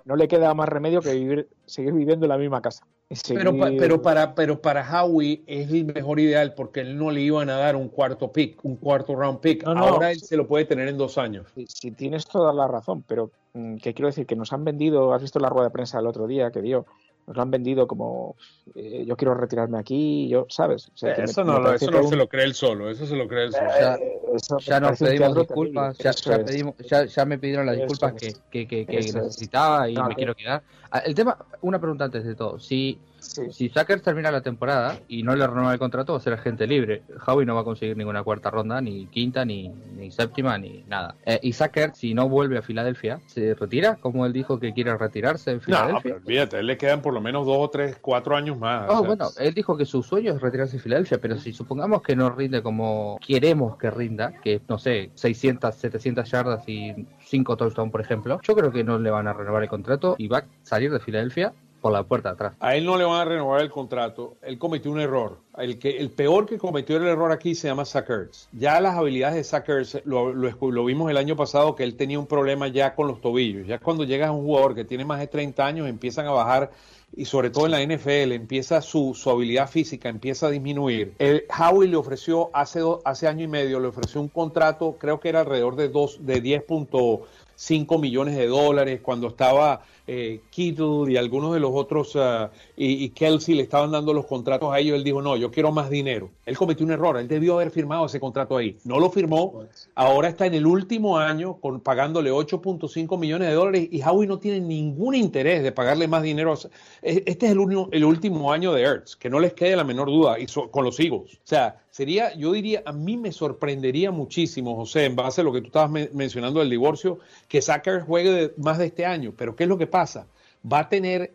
[0.04, 2.86] no, le queda, más remedio que vivir, seguir viviendo en la misma casa.
[3.28, 7.50] Pero, pero, para, pero para Howie es el mejor ideal porque él no le iban
[7.50, 9.64] a dar un cuarto pick, un cuarto round pick.
[9.66, 11.46] Ahora él se lo puede tener en dos años.
[11.68, 14.26] Si, tienes toda la razón, pero mm, ¿qué quiero decir?
[14.26, 16.86] Que nos han vendido, has visto la rueda de prensa el otro día que dio,
[17.26, 18.36] nos lo han vendido como
[18.74, 20.90] eh, yo quiero retirarme aquí, yo, ¿sabes?
[20.94, 24.58] eso no, eso no se lo cree él solo, eso se lo cree él solo.
[24.60, 28.14] ya, nos pedimos disculpas, ya, me pidieron las disculpas
[28.50, 30.62] que, que, necesitaba y me quiero quedar.
[30.90, 35.22] Ah, el tema, una pregunta antes de todo, si si Sackers termina la temporada y
[35.22, 37.02] no le renueva el contrato, va a ser agente libre.
[37.26, 41.14] Howie no va a conseguir ninguna cuarta ronda, ni quinta, ni, ni séptima, ni nada.
[41.24, 43.96] Eh, y Sackers, si no vuelve a Filadelfia, ¿se retira?
[43.96, 45.94] Como él dijo que quiere retirarse en Filadelfia.
[45.94, 48.86] No, pero olvídate, él le quedan por lo menos dos o tres, cuatro años más.
[48.88, 52.16] Oh, bueno, él dijo que su sueño es retirarse en Filadelfia, pero si supongamos que
[52.16, 57.92] no rinde como queremos que rinda, que no sé, 600, 700 yardas y 5 touchdowns,
[57.92, 60.44] por ejemplo, yo creo que no le van a renovar el contrato y va a
[60.62, 62.54] salir de Filadelfia por la puerta atrás.
[62.60, 64.36] A él no le van a renovar el contrato.
[64.40, 65.38] Él cometió un error.
[65.58, 68.48] El, que, el peor que cometió el error aquí se llama Sackers.
[68.52, 72.26] Ya las habilidades de Sackers lo, lo, vimos el año pasado que él tenía un
[72.26, 73.66] problema ya con los tobillos.
[73.66, 76.70] Ya cuando llegas a un jugador que tiene más de 30 años empiezan a bajar
[77.14, 81.14] y sobre todo en la NFL empieza su, su habilidad física, empieza a disminuir.
[81.18, 85.28] El, Howie le ofreció hace, hace año y medio, le ofreció un contrato, creo que
[85.28, 91.54] era alrededor de, dos, de 10.5 millones de dólares cuando estaba eh, Kittle y algunos
[91.54, 95.22] de los otros, uh, y, Kelsey le estaban dando los contratos a ellos, él dijo,
[95.22, 96.30] no, yo quiero más dinero.
[96.44, 98.76] Él cometió un error, él debió haber firmado ese contrato ahí.
[98.84, 104.02] No lo firmó, ahora está en el último año pagándole 8.5 millones de dólares y
[104.02, 106.54] Howie no tiene ningún interés de pagarle más dinero.
[107.02, 110.38] Este es el, el último año de Ertz, que no les quede la menor duda,
[110.38, 111.34] y con los Eagles.
[111.34, 115.52] O sea, sería, yo diría, a mí me sorprendería muchísimo, José, en base a lo
[115.52, 119.34] que tú estabas mencionando del divorcio, que Sacker juegue más de este año.
[119.36, 120.26] Pero ¿qué es lo que pasa?
[120.70, 121.32] Va a tener,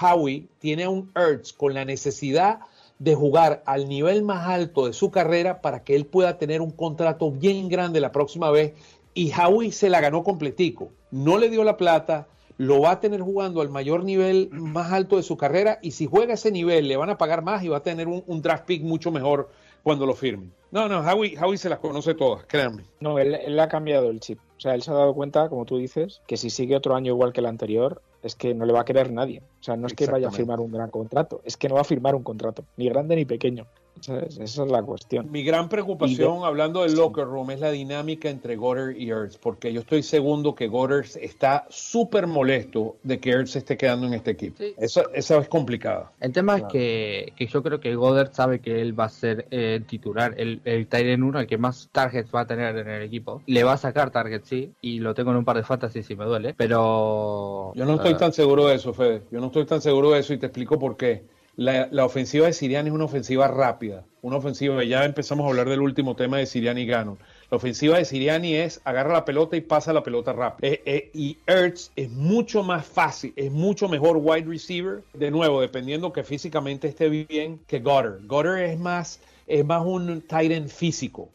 [0.00, 2.60] Howie tiene un Ertz con la necesidad
[2.98, 6.70] de jugar al nivel más alto de su carrera para que él pueda tener un
[6.70, 8.72] contrato bien grande la próxima vez.
[9.12, 10.90] Y Howie se la ganó completico.
[11.10, 15.16] No le dio la plata, lo va a tener jugando al mayor nivel más alto
[15.16, 17.78] de su carrera y si juega ese nivel le van a pagar más y va
[17.78, 19.48] a tener un, un draft pick mucho mejor
[19.82, 20.52] cuando lo firmen.
[20.70, 22.84] No, no, Howie, Howie se las conoce todas, créanme.
[23.00, 24.38] No, él, él, ha cambiado el chip.
[24.58, 27.12] O sea, él se ha dado cuenta, como tú dices, que si sigue otro año
[27.12, 29.40] igual que el anterior, es que no le va a querer nadie.
[29.60, 31.82] O sea, no es que vaya a firmar un gran contrato, es que no va
[31.82, 33.66] a firmar un contrato, ni grande ni pequeño.
[34.00, 35.30] Esa es, la cuestión.
[35.30, 39.72] Mi gran preocupación, hablando del locker room, es la dinámica entre Goddard y Ertz, porque
[39.72, 44.32] yo estoy segundo que Goddard está súper molesto de que Ertz esté quedando en este
[44.32, 44.62] equipo.
[44.78, 46.12] Esa, es complicada.
[46.20, 49.84] El tema es que, yo creo que Goddard sabe que él va a ser el
[49.84, 53.42] titular, el, el Tyren 1, el que más targets va a tener en el equipo.
[53.46, 56.14] Le va a sacar targets, sí, y lo tengo en un par de fantasy si
[56.14, 57.72] me duele, pero...
[57.74, 59.22] Yo no estoy tan seguro de eso, Fede.
[59.30, 62.46] Yo no estoy tan seguro de eso y te explico por qué la, la, ofensiva
[62.46, 66.38] de Siriani es una ofensiva rápida, una ofensiva, ya empezamos a hablar del último tema
[66.38, 67.18] de Siriani y Gannon.
[67.50, 70.72] La ofensiva de Siriani es agarra la pelota y pasa la pelota rápido.
[70.72, 75.60] Eh, eh, y Ertz es mucho más fácil, es mucho mejor wide receiver, de nuevo,
[75.60, 78.24] dependiendo que físicamente esté bien, que Goddard.
[78.28, 81.28] Goddard es más, es más un tight end físico.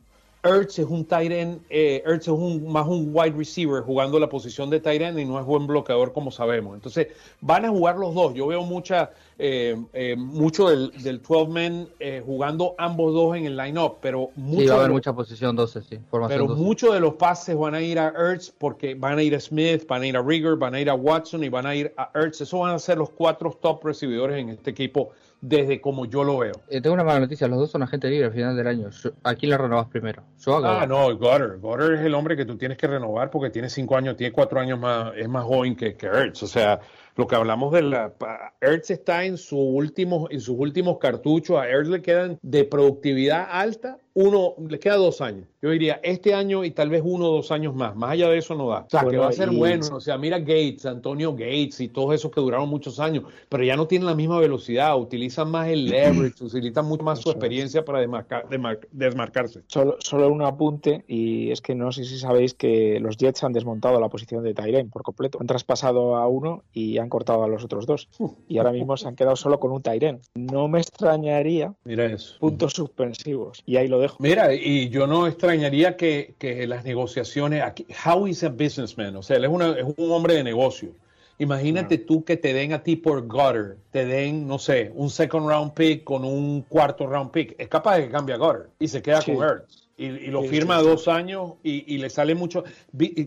[0.44, 4.28] Ertz es un tight end, eh, Ertz es un, más un wide receiver jugando la
[4.28, 6.76] posición de tight end y no es buen bloqueador como sabemos.
[6.76, 7.08] Entonces
[7.40, 8.34] van a jugar los dos.
[8.34, 11.88] Yo veo mucha, eh, eh, mucho del, del 12-man
[12.26, 15.82] jugando ambos dos en el line-up, pero mucho sí, va a haber mucha posición 12,
[15.82, 16.00] sí.
[16.12, 19.40] Pero muchos de los pases van a ir a Ertz porque van a ir a
[19.40, 21.94] Smith, van a ir a Rigger, van a ir a Watson y van a ir
[21.96, 22.42] a Ertz.
[22.42, 25.12] Esos van a ser los cuatro top recibidores en este equipo
[25.44, 26.54] desde como yo lo veo.
[26.70, 28.90] Eh, tengo una mala noticia, los dos son agentes libres al final del año.
[29.24, 30.24] ¿A quién le renovas primero?
[30.48, 31.60] ah, no, Goddard.
[31.60, 34.62] Goddard es el hombre que tú tienes que renovar porque tiene cinco años, tiene cuatro
[34.62, 36.44] años más, es más joven que, que Ertz.
[36.44, 36.80] O sea,
[37.18, 38.14] lo que hablamos de la...
[38.62, 43.46] Ertz está en, su último, en sus últimos cartuchos, a Ertz le quedan de productividad
[43.52, 45.48] alta uno, le queda dos años.
[45.62, 47.96] Yo diría este año y tal vez uno o dos años más.
[47.96, 48.80] Más allá de eso no da.
[48.82, 49.88] O sea, que va a ser bueno.
[49.94, 53.76] O sea, mira Gates, Antonio Gates y todos esos que duraron muchos años, pero ya
[53.76, 58.06] no tienen la misma velocidad, utilizan más el leverage, utilizan mucho más su experiencia para
[58.92, 59.62] desmarcarse.
[59.68, 63.54] Solo, solo un apunte, y es que no sé si sabéis que los Jets han
[63.54, 65.38] desmontado la posición de Tyrene por completo.
[65.42, 68.10] Han traspasado a uno y han cortado a los otros dos.
[68.48, 70.20] Y ahora mismo se han quedado solo con un Tyrene.
[70.36, 72.38] No me extrañaría mira eso.
[72.40, 73.64] puntos suspensivos.
[73.66, 78.44] Y ahí lo Mira, y yo no extrañaría que, que las negociaciones, aquí, how is
[78.44, 80.94] a businessman, o sea, él es, una, es un hombre de negocio.
[81.40, 85.48] Imagínate tú que te den a ti por Gutter, te den, no sé, un second
[85.48, 87.56] round pick con un cuarto round pick.
[87.58, 89.84] Es capaz de que cambie a Gutter y se queda con Ertz.
[89.96, 92.64] Y, y, lo firma dos años y, y, le sale mucho.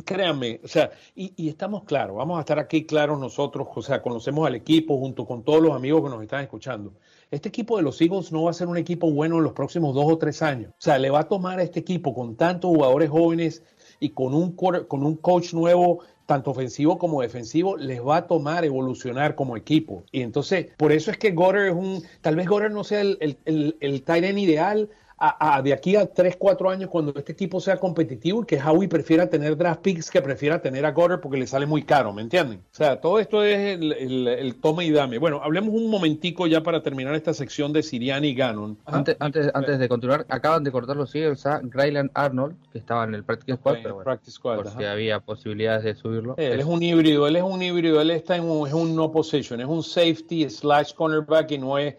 [0.05, 4.03] créanme, o sea, y, y, estamos claros, vamos a estar aquí claros nosotros, o sea,
[4.03, 6.93] conocemos al equipo junto con todos los amigos que nos están escuchando
[7.31, 9.95] este equipo de los Eagles no va a ser un equipo bueno en los próximos
[9.95, 10.71] dos o tres años.
[10.71, 13.63] O sea, le va a tomar a este equipo con tantos jugadores jóvenes
[14.01, 18.65] y con un, con un coach nuevo, tanto ofensivo como defensivo, les va a tomar
[18.65, 20.05] evolucionar como equipo.
[20.13, 23.17] Y entonces, por eso es que Goddard es un, tal vez Goddard no sea el,
[23.21, 27.59] el, el, el tight ideal, a, de aquí a 3, 4 años cuando este equipo
[27.59, 31.39] sea competitivo y que Howie prefiera tener draft picks que prefiera tener a Goddard porque
[31.39, 32.59] le sale muy caro, ¿me entienden?
[32.71, 35.17] O sea, todo esto es el, el, tome y dame.
[35.19, 38.79] Bueno, hablemos un momentico ya para terminar esta sección de Siriani y Gannon.
[38.85, 43.05] Antes, antes, antes de continuar, acaban de cortar los Eagles a Grayland Arnold, que estaba
[43.05, 46.35] en el Practice Squad, pero bueno, por si había posibilidades de subirlo.
[46.37, 49.11] él es un híbrido, él es un híbrido, él está en un, es un no
[49.11, 51.99] position, es un safety slash cornerback y no es eh,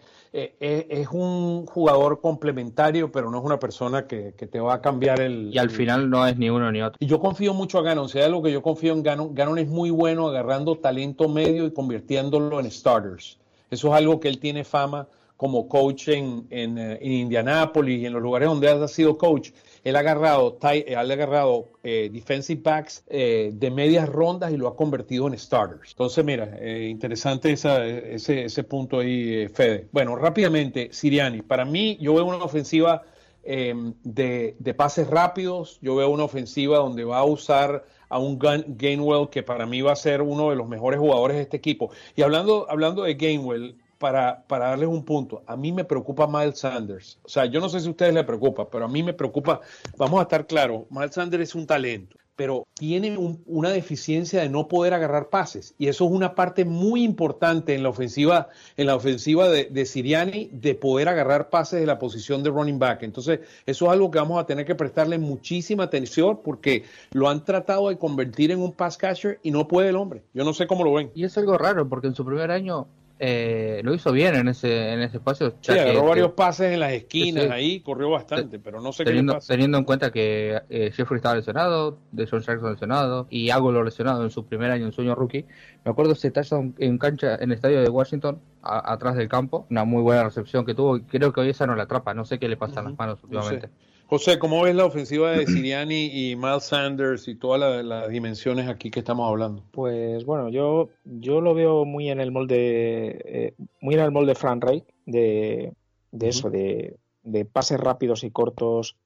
[0.60, 5.50] es un jugador complementario, pero no es una persona que, te va a cambiar el...
[5.52, 6.96] Y al final no es ni uno ni otro.
[7.00, 9.58] Y yo confío mucho a Ganon, o sea, lo que yo confío en Ganon, Ganon
[9.58, 13.38] es muy bueno agarrando talento medio y convirtiéndolo en starters.
[13.70, 18.06] Eso es algo que él tiene fama como coach en, en, eh, en Indianápolis y
[18.06, 19.50] en los lugares donde ha sido coach
[19.84, 24.68] él ha agarrado, él ha agarrado eh, defensive backs eh, de medias rondas y lo
[24.68, 25.90] ha convertido en starters.
[25.92, 29.88] Entonces, mira, eh, interesante ese, ese punto ahí, Fede.
[29.92, 31.42] Bueno, rápidamente, Siriani.
[31.42, 33.02] Para mí, yo veo una ofensiva
[33.42, 35.78] em, de, de, pases rápidos.
[35.80, 39.92] Yo veo una ofensiva donde va a usar a un Gainwell que para mí va
[39.92, 41.90] a ser uno de los mejores jugadores de este equipo.
[42.16, 46.60] Y hablando, hablando de Gainwell, para, para, darles un punto, a mí me preocupa Miles
[46.60, 47.18] Sanders.
[47.24, 49.60] O sea, yo no sé si a ustedes les preocupa, pero a mí me preocupa,
[49.96, 54.68] vamos a estar claros, Miles Sanders es un talento, pero tiene una deficiencia de no
[54.68, 55.74] poder agarrar pases.
[55.76, 59.84] Y eso es una parte muy importante en la ofensiva, en la ofensiva de, de
[59.84, 63.02] Siriani, de poder agarrar pases de la posición de running back.
[63.02, 67.44] Entonces, eso es algo que vamos a tener que prestarle muchísima atención porque lo han
[67.44, 70.22] tratado de convertir en un pass catcher y no puede el hombre.
[70.32, 71.10] Yo no sé cómo lo ven.
[71.16, 72.86] Y es algo raro porque en su primer año
[73.20, 75.54] eh, lo hizo bien en ese en ese espacio.
[75.60, 79.36] Sí, agarró varios pases en las esquinas ahí, corrió bastante, pero no sé teniendo, qué
[79.38, 79.52] pasa.
[79.52, 84.22] Teniendo en cuenta que eh, Jeffrey estaba lesionado, de John Jackson lesionado, y lo lesionado
[84.22, 85.46] en su primer año en sueño rookie.
[85.84, 89.84] Me acuerdo ese touchdown en cancha en el estadio de Washington, atrás del campo, una
[89.84, 91.00] muy buena recepción que tuvo.
[91.08, 93.18] Creo que hoy esa no la atrapa, no sé qué le pasa en las manos
[93.22, 93.70] últimamente.
[94.08, 98.90] José, ¿cómo ves la ofensiva de Siriani y Miles Sanders y todas las, dimensiones aquí
[98.90, 99.62] que estamos hablando?
[99.70, 104.34] Pues bueno, yo, yo lo veo muy en el molde, eh, muy en el molde
[104.34, 105.74] Frank Reich, de,
[106.10, 108.96] de eso, de, de, pases rápidos y cortos,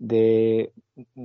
[0.00, 0.72] de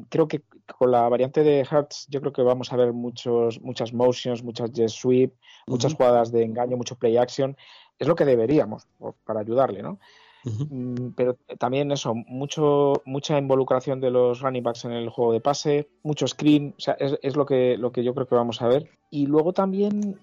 [0.09, 0.43] creo que
[0.77, 4.71] con la variante de Hertz yo creo que vamos a ver muchos, muchas motions, muchas
[4.71, 5.33] jet sweep,
[5.65, 7.57] muchas jugadas de engaño, mucho play action.
[7.97, 8.87] Es lo que deberíamos
[9.25, 9.99] para ayudarle, ¿no?
[10.43, 15.39] Mm, pero también eso, mucho, mucha involucración de los running backs en el juego de
[15.39, 18.67] pase, mucho screen, o sea, es, lo, que, lo que yo creo que vamos a
[18.67, 18.89] ver.
[19.09, 20.19] Y luego también,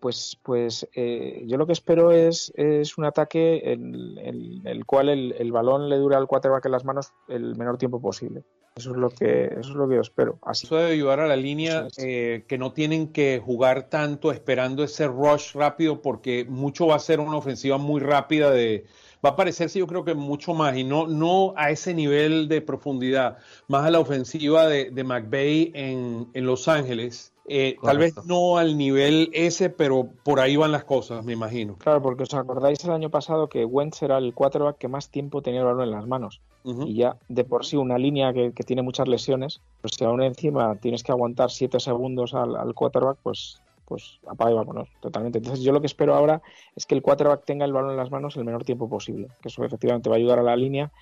[0.00, 4.18] pues, pues eh, yo lo que espero es, es un ataque en,
[4.64, 8.00] el cual el, el, balón le dura al quarterback en las manos el menor tiempo
[8.00, 8.44] posible.
[8.76, 10.38] Eso es lo que, eso es lo que yo espero.
[10.42, 10.66] Así.
[10.66, 15.06] Eso debe ayudar a la línea eh, que no tienen que jugar tanto esperando ese
[15.06, 18.84] rush rápido porque mucho va a ser una ofensiva muy rápida de
[19.24, 22.60] va a parecerse yo creo que mucho más y no, no a ese nivel de
[22.60, 28.14] profundidad, más a la ofensiva de, de McVeigh en, en Los Ángeles eh, tal vez
[28.24, 31.76] no al nivel ese, pero por ahí van las cosas, me imagino.
[31.76, 35.42] Claro, porque os acordáis el año pasado que Wentz era el quarterback que más tiempo
[35.42, 36.40] tenía el balón en las manos.
[36.64, 40.76] Y ya de por sí una línea que, tiene muchas lesiones, pues si aún encima
[40.76, 45.38] tienes que aguantar 7 segundos al, al quarterback, pues pues apaga y vámonos, totalmente.
[45.38, 46.42] Entonces yo lo que espero ahora
[46.76, 49.48] es que el quarterback tenga el balón en las manos el menor tiempo posible, que
[49.48, 50.92] eso efectivamente va a ayudar a la línea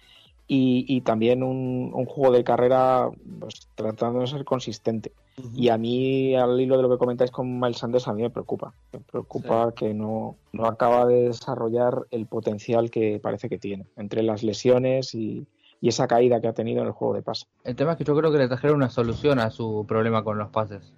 [0.54, 3.08] y, también un, juego de carrera
[3.40, 5.12] pues, tratando de ser consistente.
[5.54, 8.28] Y a mí, al hilo de lo que comentáis con Miles Sanders, a mí me
[8.28, 8.74] preocupa.
[8.92, 14.22] Me preocupa que no, no acaba de desarrollar el potencial que parece que tiene, entre
[14.22, 15.46] las lesiones y,
[15.80, 17.46] esa caída que ha tenido en el juego de pase.
[17.64, 20.38] El tema es que yo creo que le trajeron una solución a su problema con
[20.38, 20.92] los pases.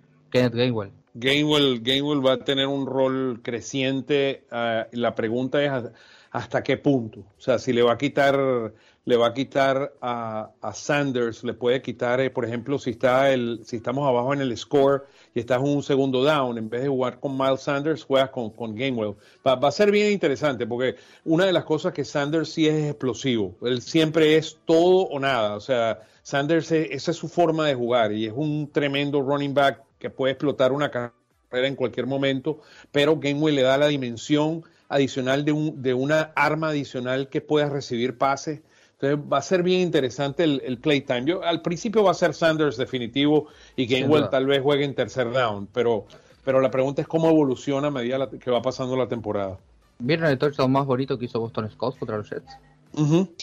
[1.14, 1.80] Gainwell.
[1.82, 4.44] Gainwell, va a tener un rol creciente.
[4.50, 5.92] Ah, la pregunta es
[6.30, 7.20] hasta qué punto.
[7.20, 8.72] O sea, si le va a quitar
[9.06, 13.60] le va a quitar a, Sanders, le puede quitar, eh, por ejemplo, si está el,
[13.64, 16.88] si estamos abajo en el score y estás en un segundo down, en vez de
[16.88, 19.14] jugar con Miles Sanders, juegas con, con Gamewell.
[19.46, 23.54] Va, a ser bien interesante porque una de las cosas que Sanders sí es explosivo.
[23.62, 25.56] Él siempre es todo o nada.
[25.56, 29.82] O sea, Sanders, esa es su forma de jugar y es un tremendo running back
[30.04, 31.14] que puede explotar una carrera
[31.50, 32.60] en cualquier momento,
[32.92, 37.70] pero Gamewell le da la dimensión adicional de, un, de una arma adicional que pueda
[37.70, 38.60] recibir pases
[39.00, 41.24] entonces va a ser bien interesante el, el playtime.
[41.24, 45.32] Yo, al principio va a ser Sanders definitivo y Gainwell tal vez juegue en tercer
[45.32, 46.06] down, pero,
[46.44, 49.58] pero la pregunta es cómo evoluciona a medida que va pasando la temporada.
[49.98, 52.56] ¿Vieron el touchdown más bonito que hizo Boston Scott contra los Jets?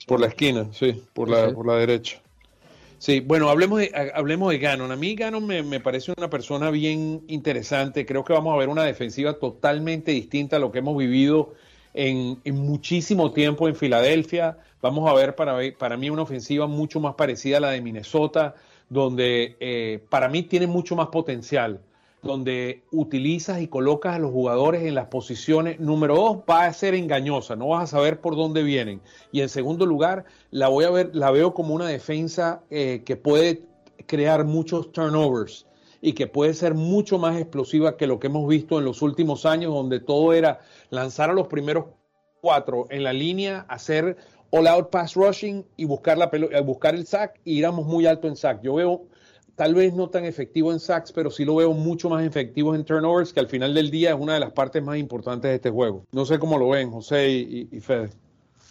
[0.07, 2.22] por la esquina, sí, por la, por la derecha.
[3.01, 4.91] Sí, bueno, hablemos de, hablemos de Gannon.
[4.91, 8.05] A mí Gannon me, me, parece una persona bien interesante.
[8.05, 11.55] Creo que vamos a ver una defensiva totalmente distinta a lo que hemos vivido
[11.95, 14.59] en, en muchísimo tiempo en Filadelfia.
[14.83, 18.53] Vamos a ver para, para mí una ofensiva mucho más parecida a la de Minnesota,
[18.87, 21.81] donde eh, para mí tiene mucho más potencial,
[22.24, 25.80] donde utilizas y colocas a los jugadores en las posiciones.
[25.80, 29.01] Número dos, va a ser engañosa, no vas a saber por dónde vienen.
[29.32, 33.15] Y en segundo lugar, la voy a ver, la veo como una defensa eh, que
[33.15, 33.63] puede
[34.05, 35.65] crear muchos turnovers
[36.01, 39.45] y que puede ser mucho más explosiva que lo que hemos visto en los últimos
[39.45, 40.59] años, donde todo era
[40.89, 41.86] lanzar a los primeros
[42.41, 44.17] cuatro en la línea, hacer
[44.49, 48.28] all out pass rushing y buscar, la eh, buscar el sack y iramos muy alto
[48.28, 48.61] en sack.
[48.61, 49.05] Yo veo
[49.62, 52.84] tal vez no tan efectivo en sacks, pero sí lo veo mucho más efectivo en
[52.84, 55.70] turnovers, que al final del día es una de las partes más importantes de este
[55.70, 56.03] juego.
[56.12, 58.09] No sé cómo lo ven, José y, Fede.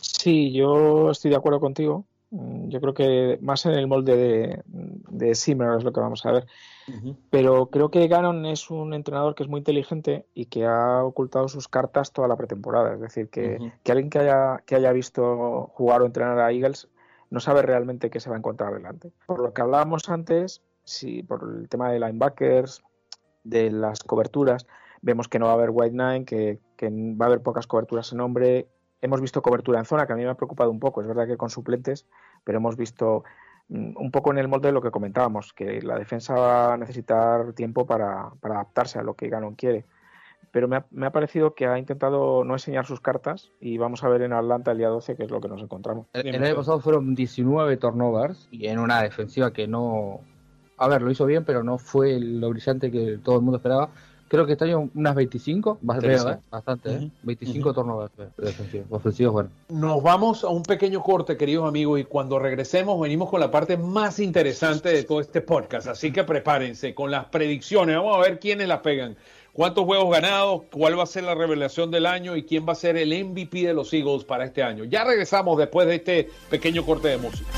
[0.01, 2.07] Sí, yo estoy de acuerdo contigo.
[2.31, 6.27] Mm, yo creo que más en el molde de, de Simmer es lo que vamos
[6.27, 6.47] a ver.
[7.31, 11.47] Pero creo que Gannon es un entrenador que es muy inteligente y que ha ocultado
[11.47, 12.95] sus cartas toda la pretemporada.
[12.95, 16.89] Es decir, que, alguien que haya, que haya visto jugar o entrenar a Eagles
[17.31, 19.13] no sabe realmente qué se va a encontrar delante.
[19.27, 22.83] Por lo que hablábamos antes, si por el tema de linebackers,
[23.45, 24.67] de las coberturas,
[25.03, 28.13] vemos que no va a haber White Nine, que, que va a haber pocas coberturas
[28.13, 28.69] en hombre.
[29.01, 31.01] Hemos visto cobertura en zona, que a mí me ha preocupado un poco.
[31.01, 32.07] Es verdad que con suplentes,
[32.45, 33.25] pero hemos visto
[33.71, 36.77] Mm, un poco en el molde de lo que comentábamos, que la defensa va a
[36.77, 39.87] necesitar tiempo para, adaptarse a lo que Ganon quiere.
[40.51, 44.23] Pero me ha, parecido que ha intentado no enseñar sus cartas y vamos a ver
[44.23, 46.09] en Atlanta el día 12 qué es lo que nos encontramos.
[46.13, 50.21] El, el año pasado fueron 19 turnovers y en una defensiva que no...
[50.81, 53.91] A ver, lo hizo bien, pero no fue lo brillante que todo el mundo esperaba
[54.31, 57.11] creo que este año unas 25, bastante, ¿eh?
[57.25, 58.13] 25 turnovers
[58.89, 59.51] ofensivos, bueno.
[59.69, 63.77] Nos vamos a un pequeño corte, queridos amigos, y cuando regresemos venimos con la parte
[63.77, 68.39] más interesante de todo este podcast, así que prepárense con las predicciones, vamos a ver
[68.39, 69.17] quiénes las pegan.
[69.53, 70.63] ¿Cuántos juegos ganados?
[70.71, 72.37] ¿Cuál va a ser la revelación del año?
[72.37, 74.85] ¿Y quién va a ser el MVP de los Eagles para este año?
[74.85, 77.51] Ya regresamos después de este pequeño corte de música.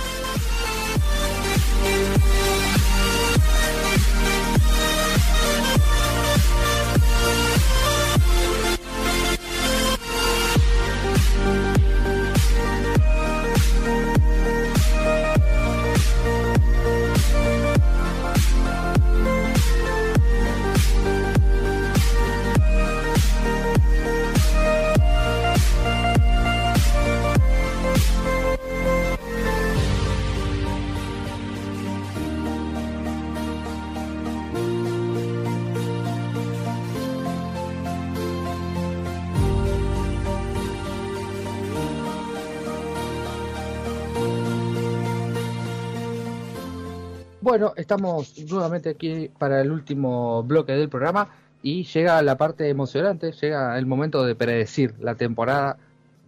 [47.53, 51.29] Bueno, estamos nuevamente aquí para el último bloque del programa
[51.63, 55.77] y llega la parte emocionante, llega el momento de predecir la temporada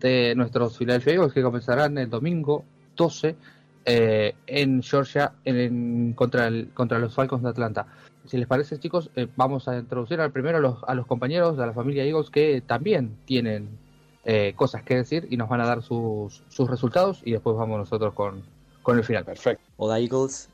[0.00, 3.36] de nuestros Philadelphia Eagles que comenzarán el domingo 12
[3.86, 7.86] eh, en Georgia en, contra, el, contra los Falcons de Atlanta.
[8.26, 11.56] Si les parece, chicos, eh, vamos a introducir al primero a los, a los compañeros
[11.56, 13.78] de la familia Eagles que también tienen
[14.26, 17.78] eh, cosas que decir y nos van a dar sus, sus resultados y después vamos
[17.78, 18.42] nosotros con,
[18.84, 19.24] con el final.
[19.24, 19.64] Perfecto.
[19.78, 20.50] Hola Eagles,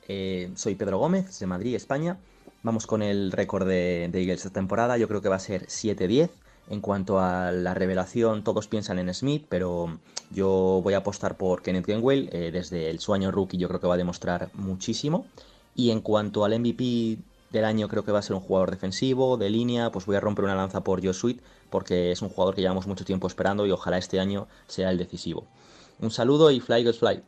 [0.55, 2.17] soy Pedro Gómez de Madrid, España.
[2.63, 4.97] Vamos con el récord de, de Eagles esta temporada.
[4.97, 6.31] Yo creo que va a ser 7-10.
[6.71, 9.99] En cuanto a la revelación, todos piensan en Smith, pero
[10.31, 12.31] yo voy a apostar por Kenneth Gainwell.
[12.33, 15.27] Eh, desde el sueño rookie yo creo que va a demostrar muchísimo.
[15.75, 17.19] Y en cuanto al MVP
[17.51, 20.21] del año, creo que va a ser un jugador defensivo, de línea, pues voy a
[20.21, 23.67] romper una lanza por Joe Sweet, porque es un jugador que llevamos mucho tiempo esperando
[23.67, 25.47] y ojalá este año sea el decisivo.
[25.99, 27.21] Un saludo y fly, goes fly.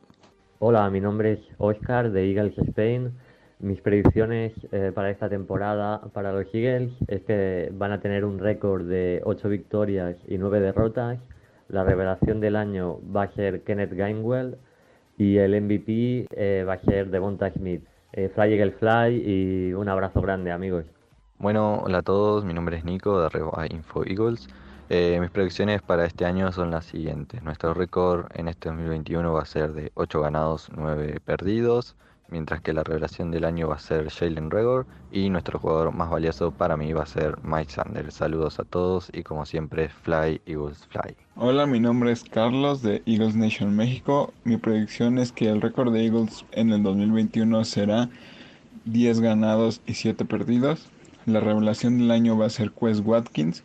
[0.65, 3.11] Hola, mi nombre es Oscar de Eagles Spain.
[3.59, 8.39] Mis predicciones eh, para esta temporada para los Eagles es que van a tener un
[8.39, 11.19] récord de 8 victorias y 9 derrotas.
[11.67, 14.57] La revelación del año va a ser Kenneth Gainwell
[15.19, 17.83] y el MVP eh, va a ser Devonta Smith.
[18.13, 20.85] Eh, fly Eagle Fly y un abrazo grande amigos.
[21.43, 24.49] Bueno, hola a todos, mi nombre es Nico de Arroba Info Eagles.
[24.89, 27.43] mis predicciones para este año son las siguientes.
[27.43, 31.97] Nuestro récord en este 2021 va a ser de 8 ganados, 9 perdidos
[32.29, 36.11] mientras que la revelación del año va a ser Jalen Regor y nuestro jugador más
[36.11, 38.15] valioso para mí va a ser Mike Sanders.
[38.15, 41.17] Saludos a todos y como siempre, Fly Eagles Fly.
[41.35, 44.33] Hola, mi nombre es Carlos de Eagles Nation México.
[44.45, 48.09] Mi predicción es que el récord de Eagles en el 2021 será
[48.85, 50.89] 10 ganados y 7 perdidos.
[51.27, 53.63] La revelación del año va a ser Quest Watkins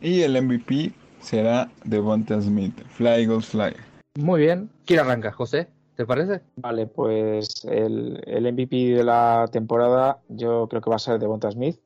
[0.00, 2.74] y el MVP será Devonta Smith.
[2.88, 3.74] Fly Eagles Fly.
[4.18, 4.70] Muy bien.
[4.86, 5.68] ¿Quién arranca, José?
[5.96, 6.40] ¿Te parece?
[6.56, 11.50] Vale, pues el, el, MVP de la temporada yo creo que va a ser Devonta
[11.50, 11.78] Smith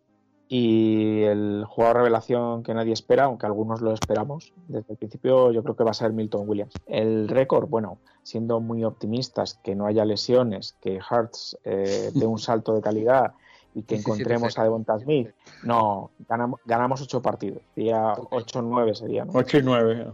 [0.48, 5.62] y el jugador revelación que nadie espera, aunque algunos lo esperamos desde el principio, yo
[5.62, 6.72] creo que va a ser Milton Williams.
[6.86, 12.38] El récord, bueno, siendo muy optimistas, que no haya lesiones, que Hearts eh, dé un
[12.38, 13.34] salto de calidad
[13.78, 15.28] y que encontremos a Devonta Smith,
[15.62, 19.24] no, ganamos, ganamos ocho partidos, sería 8-9 sería.
[19.24, 19.32] ¿no?
[19.34, 20.06] 8 y 9.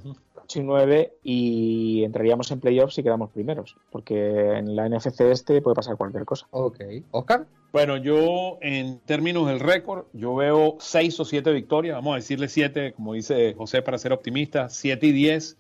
[0.45, 5.63] 8 y 9 y entraríamos en playoffs si quedamos primeros, porque en la NFC este
[5.63, 6.47] puede pasar cualquier cosa.
[6.51, 6.81] Ok.
[7.11, 7.47] ¿Oscar?
[7.73, 12.49] Bueno, yo en términos del récord, yo veo 6 o 7 victorias, vamos a decirle
[12.49, 15.57] 7, como dice José para ser optimista, 7 y 10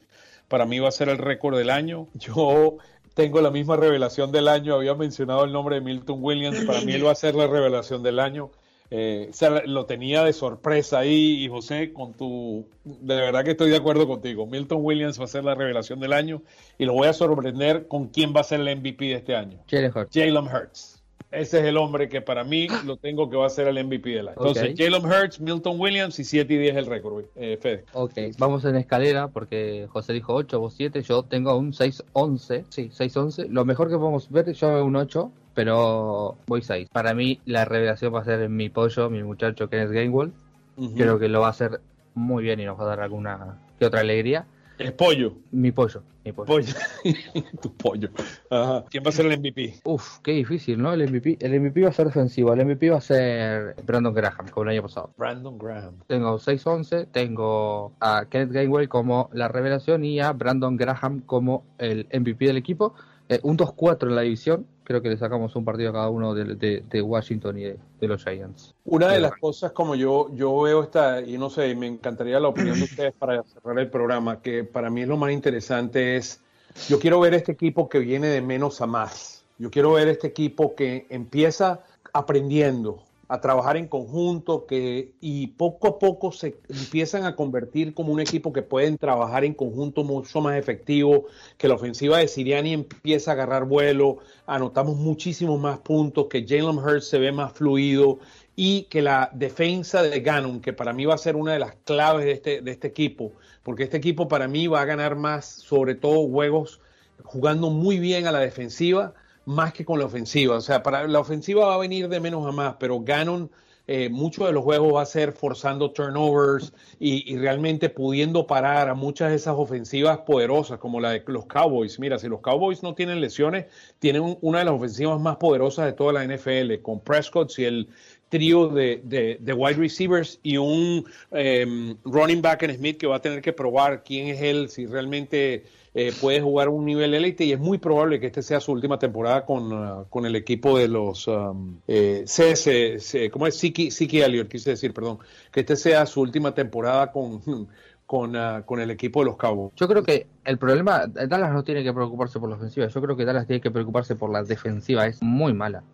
[0.49, 2.07] para mí va a ser el récord del año.
[2.15, 2.77] Yo
[3.15, 6.93] tengo la misma revelación del año, había mencionado el nombre de Milton Williams, para mí
[6.93, 8.51] él va a ser la revelación del año.
[8.91, 9.31] Eh,
[9.67, 14.07] lo tenía de sorpresa ahí y José, con tu, de verdad que estoy de acuerdo
[14.07, 14.47] contigo.
[14.47, 16.43] Milton Williams va a ser la revelación del año
[16.79, 19.59] y lo voy a sorprender con quién va a ser el MVP de este año.
[19.69, 20.11] Jalen Hurts.
[20.12, 20.94] Jalen Hurts.
[21.35, 24.11] Ese es el hombre que para mí lo tengo que va a ser el MVP
[24.11, 24.37] del año.
[24.39, 24.87] Entonces, okay.
[24.87, 27.85] Jalen Hurts, Milton Williams y 7 y 10 el récord, eh, Fede.
[27.93, 32.64] Ok, vamos en escalera porque José dijo 8, vos 7, yo tengo un 6-11.
[32.68, 33.49] Sí, 6-11.
[33.49, 36.89] Lo mejor que podemos ver, yo veo un 8 pero voy 6.
[36.93, 40.32] Para mí la revelación va a ser mi pollo, mi muchacho Kenneth Gainwell.
[40.76, 40.97] Uh -huh.
[40.97, 41.80] Creo que lo va a hacer
[42.14, 44.47] muy bien y nos va a dar alguna que otra alegría.
[44.79, 45.37] Es pollo.
[45.53, 46.03] Mi pollo.
[46.25, 46.47] Mi pollo.
[46.47, 46.72] pollo.
[47.62, 48.09] tu pollo.
[48.51, 48.85] Ajá.
[48.91, 49.81] ¿Quién va a ser el MVP?
[49.85, 50.93] Uf, qué difícil, ¿no?
[50.93, 52.53] El MVP, el MVP va a ser defensivo.
[52.53, 55.11] El MVP va a ser Brandon Graham, como el año pasado.
[55.16, 55.99] Brandon Graham.
[56.09, 57.09] Tengo 6-11.
[57.12, 62.57] Tengo a Kenneth Gainwell como la revelación y a Brandon Graham como el MVP del
[62.57, 62.95] equipo.
[63.29, 64.66] Eh, un 2-4 en la división.
[64.85, 67.78] Creo que le sacamos un partido a cada uno de, de, de Washington y de,
[68.01, 68.74] de, los Giants.
[68.85, 72.49] Una de las cosas, como yo, yo veo esta, y no sé, me encantaría la
[72.49, 76.41] opinión de ustedes para cerrar el programa, que para mí es lo más interesante es,
[76.89, 79.45] yo quiero ver este equipo que viene de menos a más.
[79.59, 81.80] Yo quiero ver este equipo que empieza
[82.12, 88.12] aprendiendo, a trabajar en conjunto que, y poco a poco se empiezan a convertir como
[88.12, 92.72] un equipo que pueden trabajar en conjunto mucho más efectivo, que la ofensiva de Siriani
[92.72, 98.18] empieza a agarrar vuelo, anotamos muchísimos más puntos, que Jalen Hurts se ve más fluido
[98.57, 101.75] y que la defensa de Gannon, que para mí va a ser una de las
[101.85, 105.47] claves de este, de este equipo, porque este equipo para mí va a ganar más,
[105.47, 106.81] sobre todo juegos
[107.22, 109.14] jugando muy bien a la defensiva,
[109.47, 110.57] más que con la ofensiva.
[110.57, 113.51] O sea, para la ofensiva va a venir de menos a más, pero Gannon
[113.87, 118.89] eh, muchos de los juegos va a ser forzando turnovers y, y, realmente pudiendo parar
[118.89, 121.99] a muchas de esas ofensivas poderosas como la de los Cowboys.
[121.99, 123.67] Mira, si los Cowboys no tienen lesiones,
[123.99, 127.91] tienen una de las ofensivas más poderosas de toda la NFL, con Prescott, si él
[128.35, 133.14] trío de, de, de, wide receivers y un eh, running back en Smith que va
[133.14, 135.62] a tener que probar quién es él, si realmente
[135.95, 138.99] eh, puede jugar un nivel élite y es muy probable que este sea su última
[138.99, 143.57] temporada con, uh, con el equipo de los um, eh, CS, ¿cómo es?
[143.57, 145.20] Siki, Siki Elliott, quise decir, perdón,
[145.53, 147.41] que este sea su última temporada con,
[148.05, 149.74] con, uh, con el equipo de los Cowboys.
[149.76, 153.16] Yo creo que el problema, Dallas no tiene que preocuparse por la ofensiva, yo creo
[153.16, 155.85] que Dallas tiene que preocuparse por la defensiva, es muy mala.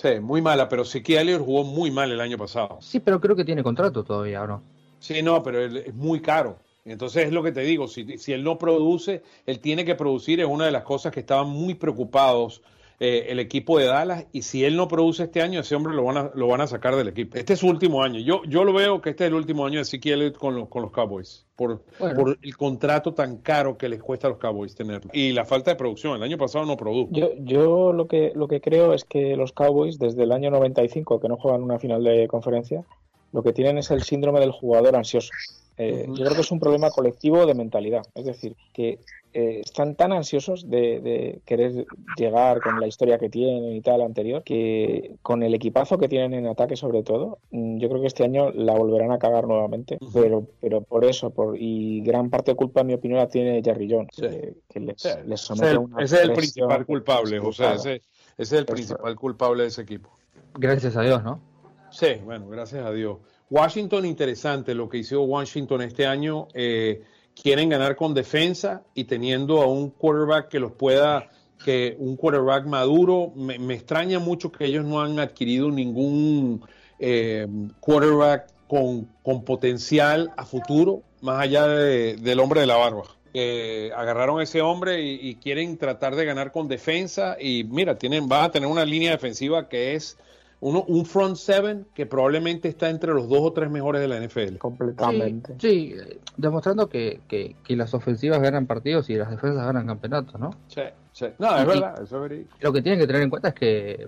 [0.00, 2.78] Sí, muy mala, pero Siki Elliott jugó muy mal el año pasado.
[2.80, 4.62] Sí, pero creo que tiene contrato todavía, ¿o no?
[5.00, 6.60] Sí, no, pero es muy caro.
[6.84, 10.38] Entonces es lo que te digo, si, si, él no produce, él tiene que producir,
[10.38, 12.62] es una de las cosas que estaban muy preocupados
[13.00, 16.02] eh, el equipo de Dallas, y si él no produce este año, ese hombre lo
[16.04, 17.36] van a, lo van a sacar del equipo.
[17.36, 18.18] Este es su último año.
[18.18, 20.82] Yo, yo lo veo que este es el último año de Ezequiel con, los, con
[20.82, 22.16] los Cowboys, por, bueno.
[22.16, 25.10] por el contrato tan caro que les cuesta a los Cowboys tenerlo.
[25.12, 27.10] Y la falta de producción, el año pasado no produjo.
[27.12, 31.20] Yo, yo lo, que, lo que creo es que los Cowboys, desde el año 95,
[31.20, 32.84] que no juegan una final de conferencia,
[33.32, 35.30] lo que tienen es el síndrome del jugador ansioso.
[35.78, 38.02] Eh, yo creo que es un problema colectivo de mentalidad.
[38.14, 38.98] Es decir, que
[39.32, 44.00] eh, están tan ansiosos de, de, querer llegar con la historia que tienen y tal
[44.00, 48.08] anterior, que con el equipazo que tienen en ataque sobre todo, mm, yo creo que
[48.08, 49.98] este año la volverán a cagar nuevamente.
[50.00, 50.22] Uh -huh.
[50.22, 53.62] Pero pero por eso, por y gran parte de culpa, en mi opinión, la tiene
[53.62, 54.22] Jerry Jones, sí.
[54.22, 55.10] que, que, les, sí.
[55.26, 58.02] les somete ese, a una Ese es el principal culpable, o sea, ese, ese,
[58.38, 60.10] es el principal culpable de ese equipo.
[60.54, 61.40] Gracias a Dios, ¿no?
[61.90, 63.18] Sí, bueno, gracias a Dios.
[63.50, 66.48] Washington, interesante lo que hizo Washington este año.
[66.52, 67.02] Eh,
[67.40, 71.30] quieren ganar con defensa y teniendo a un quarterback que los pueda,
[71.64, 73.32] que un quarterback maduro.
[73.34, 76.62] Me, extraña mucho que ellos no han adquirido ningún
[76.98, 77.46] eh,
[77.80, 83.04] quarterback con, con, potencial a futuro, más allá de, del hombre de la barba.
[83.96, 88.44] Agarraron a ese hombre y, quieren tratar de ganar con defensa y mira, tienen, van
[88.44, 90.18] a tener una línea defensiva que es
[90.60, 94.20] uno, un front seven que probablemente está entre los dos o tres mejores de la
[94.20, 94.56] NFL.
[94.56, 95.54] Completamente.
[95.58, 100.40] Sí, sí demostrando que, que, que, las ofensivas ganan partidos y las defensas ganan campeonatos,
[100.40, 100.50] ¿no?
[100.68, 100.82] Sí,
[101.18, 101.26] sí.
[101.38, 102.56] No, es y, verdad, eso es verídico.
[102.60, 104.06] Lo que tienen que tener en cuenta es que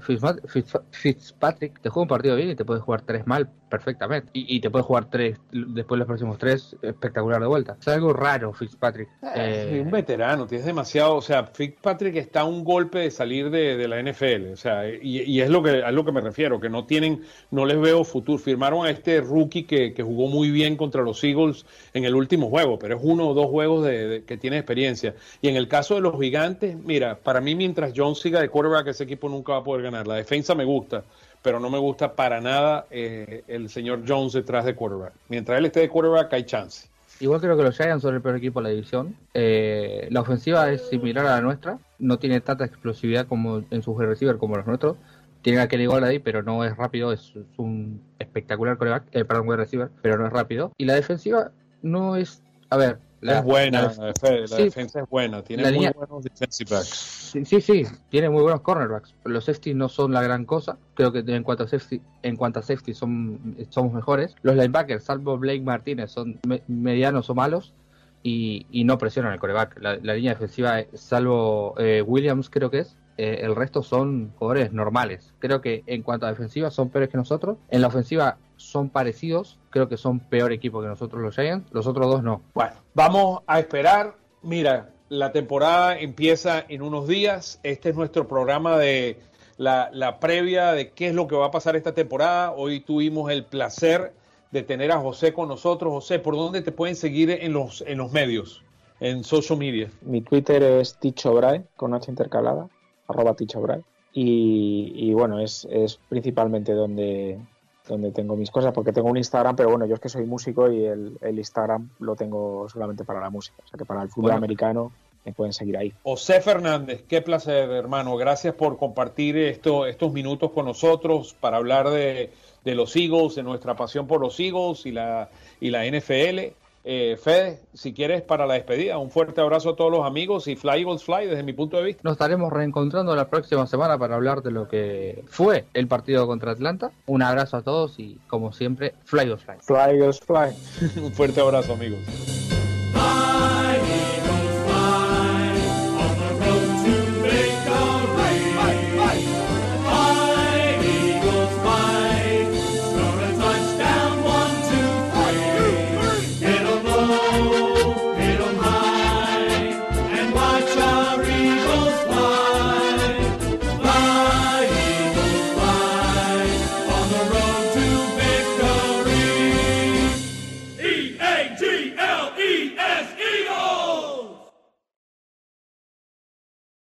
[0.91, 4.31] Fitzpatrick te juega un partido bien y te puede jugar tres mal perfectamente.
[4.35, 7.77] Y, y te puede jugar tres, después los próximos tres, espectacular de vuelta.
[7.81, 9.09] Es algo raro, Fitzpatrick.
[9.35, 11.17] Eh, eh, un veterano, tienes demasiado.
[11.17, 14.53] O sea, Fitzpatrick está a un golpe de salir de, de la NFL.
[14.53, 17.23] O sea, y, y, es lo que, a lo que me refiero, que no tienen,
[17.51, 18.39] no les veo futuro.
[18.39, 22.51] Firmaron a este rookie que, que jugó muy bien contra los Eagles en el último
[22.51, 25.15] juego, pero es uno o dos juegos de, de, que tiene experiencia.
[25.41, 28.89] Y en el caso de los gigantes, mira, para mí mientras Jones siga de quarterback,
[28.89, 30.07] ese equipo nunca va a poder ganar.
[30.07, 31.05] La defensa me gusta,
[31.43, 35.13] pero no me gusta para nada eh, el señor Jones detrás de quarterback.
[35.29, 36.89] Mientras él esté de quarterback, hay chance.
[37.21, 39.15] Igual creo que los Giants son el peor equipo de la división.
[39.35, 43.99] Eh, la ofensiva es similar a la nuestra, no tiene tanta explosividad como en sus
[43.99, 44.97] receiver como los nuestros.
[45.43, 49.91] Tiene a Kelly ahí, pero no es rápido, es, un espectacular coreback, eh, perdón, receiver,
[50.03, 50.73] pero no es rápido.
[50.79, 51.51] Y la defensiva
[51.83, 55.73] no es, a ver, la, es buena, la, la, sí, defensa es buena, tiene muy
[55.73, 56.89] línea, buenos defensive backs.
[56.89, 59.15] Sí, sí, sí, tiene muy buenos cornerbacks.
[59.25, 62.61] Los safety no son la gran cosa, creo que en cuanto a safety, en cuanto
[62.61, 64.35] a safety son, somos mejores.
[64.43, 67.75] Los linebackers, salvo Blake Martínez, son me, medianos o malos
[68.23, 69.79] y, y, no presionan el coreback.
[69.81, 74.73] La, la línea defensiva, salvo eh, Williams, creo que es, eh, el resto son jugadores
[74.73, 75.35] normales.
[75.41, 77.59] Creo que en cuanto a defensiva son peores que nosotros.
[77.69, 79.59] En la ofensiva son parecidos.
[79.69, 81.71] Creo que son peor equipo que nosotros los Giants.
[81.71, 82.41] Los otros dos no.
[82.55, 84.15] Bueno, vamos a esperar.
[84.41, 87.61] Mira, la temporada empieza en unos días.
[87.63, 89.19] Este es nuestro programa de
[89.59, 92.53] la, la previa de qué es lo que va a pasar esta temporada.
[92.53, 94.15] Hoy tuvimos el placer
[94.51, 95.93] de tener a José con nosotros.
[95.93, 98.65] José, ¿por dónde te pueden seguir en los, en los medios?
[98.99, 99.91] En social media.
[100.01, 102.71] Mi Twitter es Ticho Bray, con H intercalada
[103.11, 103.83] arroba Tichobray.
[104.13, 107.39] Y, y, bueno, es, es principalmente donde,
[107.87, 110.71] donde tengo mis cosas, porque tengo un Instagram, pero bueno, yo es que soy músico
[110.71, 114.09] y el, el Instagram lo tengo solamente para la música, o sea que para el
[114.09, 114.39] fútbol bueno.
[114.39, 114.93] americano
[115.25, 115.93] me pueden seguir ahí.
[116.03, 118.17] José Fernández, qué placer, hermano.
[118.17, 122.31] Gracias por compartir esto, estos minutos con nosotros para hablar de,
[122.65, 125.29] de los Eagles, de nuestra pasión por los Eagles y la,
[125.61, 126.55] y la NFL.
[126.83, 130.57] Eh, Fede, si quieres para la despedida, un fuerte abrazo a todos los amigos y
[130.57, 132.01] Fly Eagles Fly desde mi punto de vista.
[132.05, 136.53] Nos estaremos reencontrando la próxima semana para hablar de lo que fue el partido contra
[136.53, 136.91] Atlanta.
[137.07, 139.57] Un abrazo a todos y como siempre, Fly Eagles Fly.
[139.61, 141.03] Fly Eagles Fly.
[141.05, 142.01] un fuerte abrazo amigos.